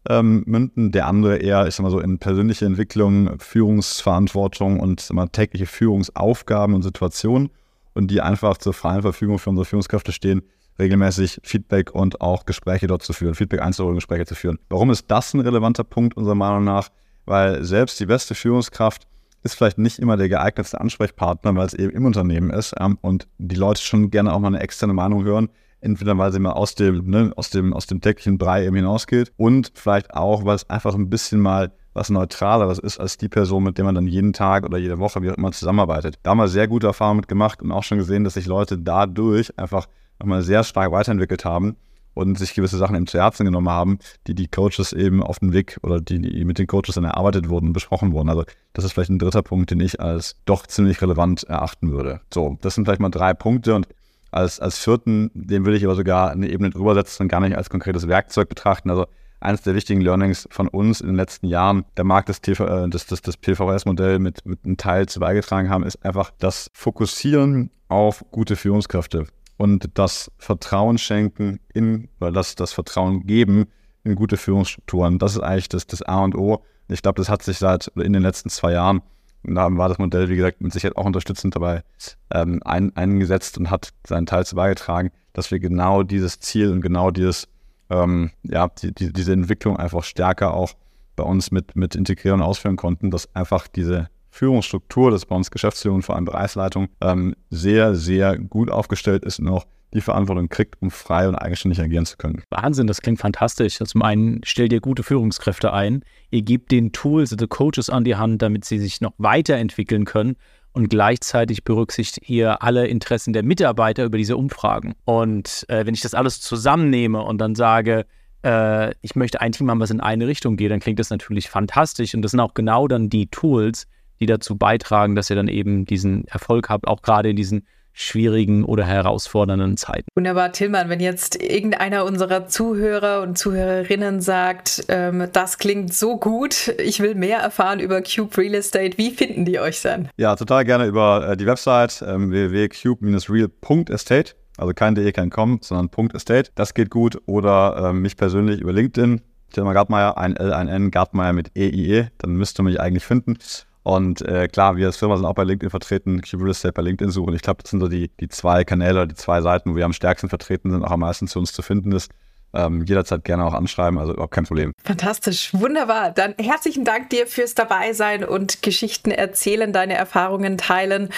ähm, 0.09 0.43
münden, 0.45 0.91
der 0.91 1.07
andere 1.07 1.37
eher, 1.37 1.67
ich 1.67 1.75
sag 1.75 1.83
mal 1.83 1.91
so, 1.91 1.99
in 1.99 2.19
persönliche 2.19 2.65
Entwicklung, 2.65 3.39
Führungsverantwortung 3.39 4.79
und 4.79 5.11
mal, 5.13 5.27
tägliche 5.27 5.65
Führungsaufgaben 5.65 6.75
und 6.75 6.83
Situationen 6.83 7.49
und 7.93 8.11
die 8.11 8.21
einfach 8.21 8.57
zur 8.57 8.73
freien 8.73 9.01
Verfügung 9.01 9.39
für 9.39 9.49
unsere 9.49 9.65
Führungskräfte 9.65 10.11
stehen, 10.11 10.43
regelmäßig 10.77 11.39
Feedback 11.43 11.95
und 11.95 12.19
auch 12.19 12.45
Gespräche 12.45 12.87
dort 12.87 13.03
zu 13.03 13.13
führen, 13.13 13.35
Feedback-Einzelgespräche 13.35 14.25
zu 14.25 14.35
führen. 14.35 14.59
Warum 14.69 14.91
ist 14.91 15.09
das 15.09 15.33
ein 15.33 15.39
relevanter 15.39 15.85
Punkt 15.85 16.17
unserer 16.17 16.35
Meinung 16.35 16.65
nach? 16.65 16.89
Weil 17.25 17.63
selbst 17.63 17.99
die 18.01 18.05
beste 18.05 18.35
Führungskraft 18.35 19.07
ist 19.45 19.53
vielleicht 19.53 19.77
nicht 19.77 19.99
immer 19.99 20.17
der 20.17 20.27
geeignetste 20.27 20.81
Ansprechpartner, 20.81 21.55
weil 21.55 21.67
es 21.67 21.75
eben 21.75 21.91
im 21.91 22.05
Unternehmen 22.05 22.49
ist 22.49 22.73
ähm, 22.79 22.97
und 23.01 23.27
die 23.37 23.55
Leute 23.55 23.81
schon 23.81 24.09
gerne 24.09 24.33
auch 24.33 24.39
mal 24.39 24.47
eine 24.47 24.59
externe 24.59 24.93
Meinung 24.93 25.23
hören. 25.23 25.49
Entweder 25.81 26.17
weil 26.17 26.31
sie 26.31 26.39
mal 26.39 26.53
aus 26.53 26.73
dem, 26.73 27.07
ne, 27.07 27.31
aus 27.35 27.51
dem, 27.51 27.71
aus 27.71 27.85
dem 27.85 28.01
täglichen 28.01 28.39
Brei 28.39 28.65
eben 28.65 28.75
hinausgeht 28.75 29.31
und 29.37 29.71
vielleicht 29.75 30.15
auch, 30.15 30.43
weil 30.43 30.55
es 30.55 30.67
einfach 30.67 30.95
ein 30.95 31.11
bisschen 31.11 31.39
mal 31.39 31.71
was 31.93 32.09
Neutraleres 32.09 32.79
ist 32.79 32.99
als 32.99 33.17
die 33.17 33.29
Person, 33.29 33.63
mit 33.63 33.77
der 33.77 33.85
man 33.85 33.93
dann 33.93 34.07
jeden 34.07 34.33
Tag 34.33 34.65
oder 34.65 34.79
jede 34.79 34.97
Woche, 34.97 35.21
wie 35.21 35.29
auch 35.29 35.37
immer, 35.37 35.51
zusammenarbeitet. 35.51 36.17
Da 36.23 36.31
haben 36.31 36.39
wir 36.39 36.47
sehr 36.47 36.67
gute 36.67 36.87
Erfahrungen 36.87 37.17
mit 37.17 37.27
gemacht 37.27 37.61
und 37.61 37.71
auch 37.71 37.83
schon 37.83 37.99
gesehen, 37.99 38.23
dass 38.23 38.33
sich 38.33 38.47
Leute 38.47 38.79
dadurch 38.79 39.57
einfach 39.59 39.87
nochmal 40.19 40.41
sehr 40.41 40.63
stark 40.63 40.91
weiterentwickelt 40.91 41.45
haben 41.45 41.77
und 42.15 42.39
sich 42.39 42.55
gewisse 42.55 42.77
Sachen 42.77 42.95
eben 42.95 43.05
zu 43.05 43.19
Herzen 43.19 43.45
genommen 43.45 43.69
haben, 43.69 43.99
die 44.25 44.33
die 44.33 44.47
Coaches 44.47 44.93
eben 44.93 45.21
auf 45.21 45.39
den 45.39 45.53
Weg 45.53 45.77
oder 45.83 46.01
die, 46.01 46.19
die 46.19 46.45
mit 46.45 46.57
den 46.57 46.65
Coaches 46.65 46.95
dann 46.95 47.03
erarbeitet 47.03 47.49
wurden, 47.49 47.73
besprochen 47.73 48.13
wurden. 48.13 48.29
Also 48.29 48.45
das 48.73 48.85
ist 48.85 48.93
vielleicht 48.93 49.11
ein 49.11 49.19
dritter 49.19 49.43
Punkt, 49.43 49.69
den 49.69 49.79
ich 49.79 49.99
als 49.99 50.37
doch 50.45 50.65
ziemlich 50.65 51.01
relevant 51.01 51.43
erachten 51.43 51.91
würde. 51.91 52.21
So, 52.33 52.57
das 52.61 52.73
sind 52.73 52.85
vielleicht 52.85 53.01
mal 53.01 53.09
drei 53.09 53.33
Punkte 53.33 53.75
und 53.75 53.87
als, 54.31 54.59
als 54.59 54.79
vierten, 54.79 55.29
den 55.33 55.65
würde 55.65 55.77
ich 55.77 55.85
aber 55.85 55.95
sogar 55.95 56.31
eine 56.31 56.49
Ebene 56.49 56.69
drüber 56.69 56.95
setzen 56.95 57.23
und 57.23 57.27
gar 57.29 57.41
nicht 57.41 57.55
als 57.55 57.69
konkretes 57.69 58.07
Werkzeug 58.07 58.49
betrachten. 58.49 58.89
Also 58.89 59.05
eines 59.39 59.61
der 59.61 59.75
wichtigen 59.75 60.01
Learnings 60.01 60.47
von 60.51 60.67
uns 60.67 61.01
in 61.01 61.07
den 61.07 61.15
letzten 61.15 61.47
Jahren, 61.47 61.85
der 61.97 62.03
Markt 62.03 62.29
des, 62.29 62.41
TV, 62.41 62.65
äh, 62.65 62.89
des, 62.89 63.05
des, 63.05 63.21
des 63.21 63.37
PVS-Modell 63.37 64.19
mit, 64.19 64.45
mit 64.45 64.65
einem 64.65 64.77
Teil 64.77 65.07
zu 65.07 65.19
beigetragen 65.19 65.69
haben, 65.69 65.83
ist 65.83 66.03
einfach 66.03 66.31
das 66.39 66.69
Fokussieren 66.73 67.71
auf 67.87 68.25
gute 68.31 68.55
Führungskräfte 68.55 69.27
und 69.57 69.89
das 69.97 70.31
Vertrauen 70.37 70.97
schenken 70.97 71.59
in, 71.73 72.09
oder 72.19 72.31
das, 72.31 72.55
das 72.55 72.73
Vertrauen 72.73 73.25
geben 73.25 73.67
in 74.03 74.15
gute 74.15 74.37
Führungsstrukturen. 74.37 75.19
Das 75.19 75.33
ist 75.33 75.41
eigentlich 75.41 75.69
das, 75.69 75.87
das 75.87 76.01
A 76.01 76.23
und 76.23 76.35
O. 76.35 76.63
Ich 76.87 77.01
glaube, 77.01 77.17
das 77.17 77.29
hat 77.29 77.41
sich 77.41 77.57
seit 77.57 77.87
in 77.95 78.13
den 78.13 78.21
letzten 78.21 78.49
zwei 78.49 78.73
Jahren, 78.73 79.01
da 79.43 79.67
war 79.75 79.89
das 79.89 79.97
Modell, 79.97 80.29
wie 80.29 80.35
gesagt, 80.35 80.61
mit 80.61 80.73
Sicherheit 80.73 80.97
auch 80.97 81.05
unterstützend 81.05 81.55
dabei 81.55 81.83
ähm, 82.31 82.61
ein, 82.65 82.95
eingesetzt 82.95 83.57
und 83.57 83.69
hat 83.69 83.89
seinen 84.05 84.25
Teil 84.25 84.45
zu 84.45 84.55
beigetragen, 84.55 85.11
dass 85.33 85.51
wir 85.51 85.59
genau 85.59 86.03
dieses 86.03 86.39
Ziel 86.39 86.71
und 86.71 86.81
genau 86.81 87.11
dieses, 87.11 87.47
ähm, 87.89 88.31
ja, 88.43 88.67
die, 88.67 88.93
die, 88.93 89.13
diese 89.13 89.33
Entwicklung 89.33 89.77
einfach 89.77 90.03
stärker 90.03 90.53
auch 90.53 90.73
bei 91.15 91.23
uns 91.23 91.51
mit, 91.51 91.75
mit 91.75 91.95
integrieren 91.95 92.41
und 92.41 92.45
ausführen 92.45 92.75
konnten, 92.75 93.09
dass 93.09 93.33
einfach 93.35 93.67
diese 93.67 94.09
Führungsstruktur, 94.35 95.11
das 95.11 95.21
ist 95.21 95.27
bei 95.27 95.35
uns 95.35 95.49
Geschäftsführung 95.49 96.01
vor 96.01 96.15
allem 96.15 96.25
Bereichsleitung, 96.25 96.89
ähm, 97.01 97.35
sehr, 97.49 97.95
sehr 97.95 98.37
gut 98.37 98.69
aufgestellt 98.69 99.23
ist 99.23 99.39
und 99.39 99.47
auch 99.47 99.65
die 99.93 100.01
Verantwortung 100.01 100.49
kriegt, 100.49 100.75
um 100.81 100.91
frei 100.91 101.29
und 101.29 101.35
eigenständig 101.35 101.79
agieren 101.79 102.05
zu 102.05 102.17
können. 102.17 102.43
Wahnsinn, 102.49 102.85
das 102.85 103.01
klingt 103.01 103.19
fantastisch. 103.19 103.77
Zum 103.77 104.01
einen 104.01 104.41
stellt 104.43 104.73
ihr 104.73 104.81
gute 104.81 105.03
Führungskräfte 105.03 105.71
ein, 105.71 106.03
ihr 106.31 106.41
gebt 106.41 106.71
den 106.71 106.91
Tools, 106.91 107.29
die 107.29 107.47
Coaches 107.47 107.89
an 107.89 108.03
die 108.03 108.17
Hand, 108.17 108.41
damit 108.41 108.65
sie 108.65 108.77
sich 108.77 108.99
noch 108.99 109.13
weiterentwickeln 109.17 110.03
können 110.03 110.35
und 110.73 110.89
gleichzeitig 110.89 111.63
berücksichtigt 111.63 112.29
ihr 112.29 112.61
alle 112.61 112.87
Interessen 112.87 113.31
der 113.31 113.43
Mitarbeiter 113.43 114.03
über 114.03 114.17
diese 114.17 114.35
Umfragen. 114.35 114.95
Und 115.05 115.65
äh, 115.69 115.85
wenn 115.85 115.93
ich 115.93 116.01
das 116.01 116.13
alles 116.13 116.41
zusammennehme 116.41 117.21
und 117.21 117.37
dann 117.39 117.55
sage, 117.55 118.05
äh, 118.43 118.93
ich 119.01 119.15
möchte 119.15 119.39
ein 119.39 119.53
Team 119.53 119.69
haben, 119.71 119.79
was 119.79 119.91
in 119.91 120.01
eine 120.01 120.27
Richtung 120.27 120.57
geht, 120.57 120.71
dann 120.71 120.81
klingt 120.81 120.99
das 120.99 121.09
natürlich 121.09 121.49
fantastisch. 121.49 122.13
Und 122.13 122.21
das 122.21 122.31
sind 122.31 122.41
auch 122.41 122.53
genau 122.53 122.89
dann 122.89 123.09
die 123.09 123.27
Tools, 123.27 123.87
die 124.19 124.25
dazu 124.25 124.57
beitragen, 124.57 125.15
dass 125.15 125.29
ihr 125.29 125.35
dann 125.35 125.47
eben 125.47 125.85
diesen 125.85 126.27
Erfolg 126.27 126.69
habt, 126.69 126.87
auch 126.87 127.01
gerade 127.01 127.29
in 127.29 127.35
diesen 127.35 127.65
schwierigen 127.95 128.65
oder 128.65 128.85
herausfordernden 128.85 129.77
Zeiten. 129.77 130.09
Wunderbar, 130.15 130.51
Tillmann, 130.51 130.89
wenn 130.89 130.99
jetzt 130.99 131.41
irgendeiner 131.41 132.03
unserer 132.03 132.47
Zuhörer 132.47 133.21
und 133.21 133.37
Zuhörerinnen 133.37 134.19
sagt, 134.19 134.83
ähm, 134.89 135.29
das 135.31 135.57
klingt 135.57 135.93
so 135.93 136.19
gut, 136.19 136.75
ich 136.77 136.99
will 136.99 137.15
mehr 137.15 137.39
erfahren 137.39 137.79
über 137.79 138.01
Cube 138.01 138.37
Real 138.37 138.55
Estate, 138.55 138.97
wie 138.97 139.11
finden 139.11 139.45
die 139.45 139.61
euch 139.61 139.81
dann? 139.81 140.09
Ja, 140.17 140.35
total 140.35 140.65
gerne 140.65 140.87
über 140.87 141.29
äh, 141.29 141.37
die 141.37 141.45
Website 141.45 142.03
ähm, 142.05 142.31
www.cube-real.estate, 142.31 144.33
also 144.57 144.73
kein 144.73 144.95
de, 144.95 145.09
kein 145.13 145.29
com, 145.29 145.59
sondern 145.61 145.89
.estate. 146.13 146.51
Das 146.55 146.73
geht 146.73 146.89
gut 146.89 147.21
oder 147.27 147.91
äh, 147.91 147.93
mich 147.93 148.17
persönlich 148.17 148.59
über 148.59 148.73
LinkedIn. 148.73 149.21
Tillmann 149.53 149.73
Gartmeier, 149.73 150.17
ein 150.17 150.35
L, 150.35 150.51
ein 150.51 150.67
N, 150.67 150.91
Gartmeier 150.91 151.31
mit 151.31 151.57
EIE, 151.57 152.09
dann 152.17 152.35
müsst 152.35 152.59
ihr 152.59 152.63
mich 152.63 152.81
eigentlich 152.81 153.05
finden. 153.05 153.37
Und 153.85 154.23
äh, 154.23 154.47
klar, 154.47 154.77
wir 154.77 154.87
als 154.87 154.97
Firma 154.97 155.15
sind 155.15 155.27
auch 155.27 155.35
bei 155.35 155.43
LinkedIn 155.43 155.69
vertreten, 155.69 156.19
Cube 156.23 156.45
Real 156.45 156.51
Estate 156.51 156.73
bei 156.73 156.81
LinkedIn 156.81 157.11
suchen. 157.11 157.35
Ich 157.35 157.43
glaube, 157.43 157.61
das 157.61 157.69
sind 157.69 157.81
so 157.81 157.87
die, 157.87 158.09
die 158.19 158.27
zwei 158.29 158.63
Kanäle, 158.63 159.05
die 159.05 159.13
zwei 159.13 159.41
Seiten, 159.41 159.71
wo 159.71 159.75
wir 159.75 159.85
am 159.85 159.93
stärksten 159.93 160.27
vertreten 160.27 160.71
sind, 160.71 160.83
auch 160.83 160.89
am 160.89 161.01
meisten 161.01 161.27
zu 161.27 161.37
uns 161.37 161.53
zu 161.53 161.61
finden 161.61 161.91
ist. 161.91 162.09
Ähm, 162.55 162.83
jederzeit 162.85 163.23
gerne 163.23 163.45
auch 163.45 163.53
anschreiben, 163.53 163.99
also 163.99 164.13
überhaupt 164.13 164.33
kein 164.33 164.45
Problem. 164.45 164.71
Fantastisch, 164.83 165.53
wunderbar. 165.53 166.09
Dann 166.09 166.33
herzlichen 166.39 166.83
Dank 166.83 167.11
dir 167.11 167.27
fürs 167.27 167.53
Dabeisein 167.53 168.23
und 168.23 168.63
Geschichten 168.63 169.11
erzählen, 169.11 169.71
deine 169.71 169.93
Erfahrungen 169.93 170.57
teilen. 170.57 171.09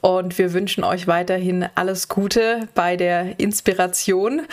Und 0.00 0.38
wir 0.38 0.54
wünschen 0.54 0.82
euch 0.82 1.06
weiterhin 1.06 1.66
alles 1.74 2.08
Gute 2.08 2.68
bei 2.74 2.96
der 2.96 3.38
Inspiration 3.38 4.46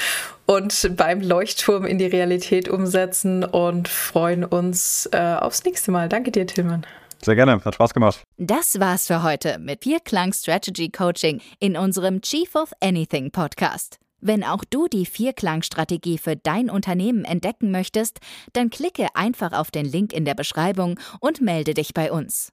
und 0.45 0.91
beim 0.97 1.21
Leuchtturm 1.21 1.86
in 1.86 1.99
die 1.99 2.07
Realität 2.07 2.67
umsetzen 2.67 3.45
und 3.45 3.88
freuen 3.88 4.43
uns 4.43 5.07
äh, 5.13 5.36
aufs 5.39 5.63
nächste 5.63 5.91
Mal. 5.91 6.10
Danke 6.10 6.31
dir, 6.31 6.45
Tillmann. 6.45 6.86
Sehr 7.23 7.36
gerne, 7.36 7.63
hat 7.63 7.75
Spaß 7.75 7.93
gemacht. 7.93 8.23
Das 8.38 8.79
war's 8.79 9.07
für 9.07 9.23
heute 9.23 9.60
mit 9.60 9.84
Vierklang 9.84 10.34
Strategy 10.34 10.89
Coaching 10.89 11.41
in 11.60 11.77
unserem 11.77 12.21
Chief 12.21 12.53
of 12.55 12.71
Anything 12.81 13.31
Podcast. 13.31 13.97
Wenn 14.19 14.43
auch 14.43 14.63
du 14.63 14.88
die 14.88 15.07
Vierklang-Strategie 15.07 16.19
für 16.19 16.36
dein 16.36 16.69
Unternehmen 16.69 17.25
entdecken 17.25 17.71
möchtest, 17.71 18.19
dann 18.53 18.69
klicke 18.69 19.07
einfach 19.15 19.51
auf 19.51 19.71
den 19.71 19.86
Link 19.86 20.13
in 20.13 20.25
der 20.25 20.36
Beschreibung 20.36 20.99
und 21.19 21.41
melde 21.41 21.73
dich 21.73 21.93
bei 21.95 22.12
uns. 22.12 22.51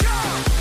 Ja! 0.00 0.55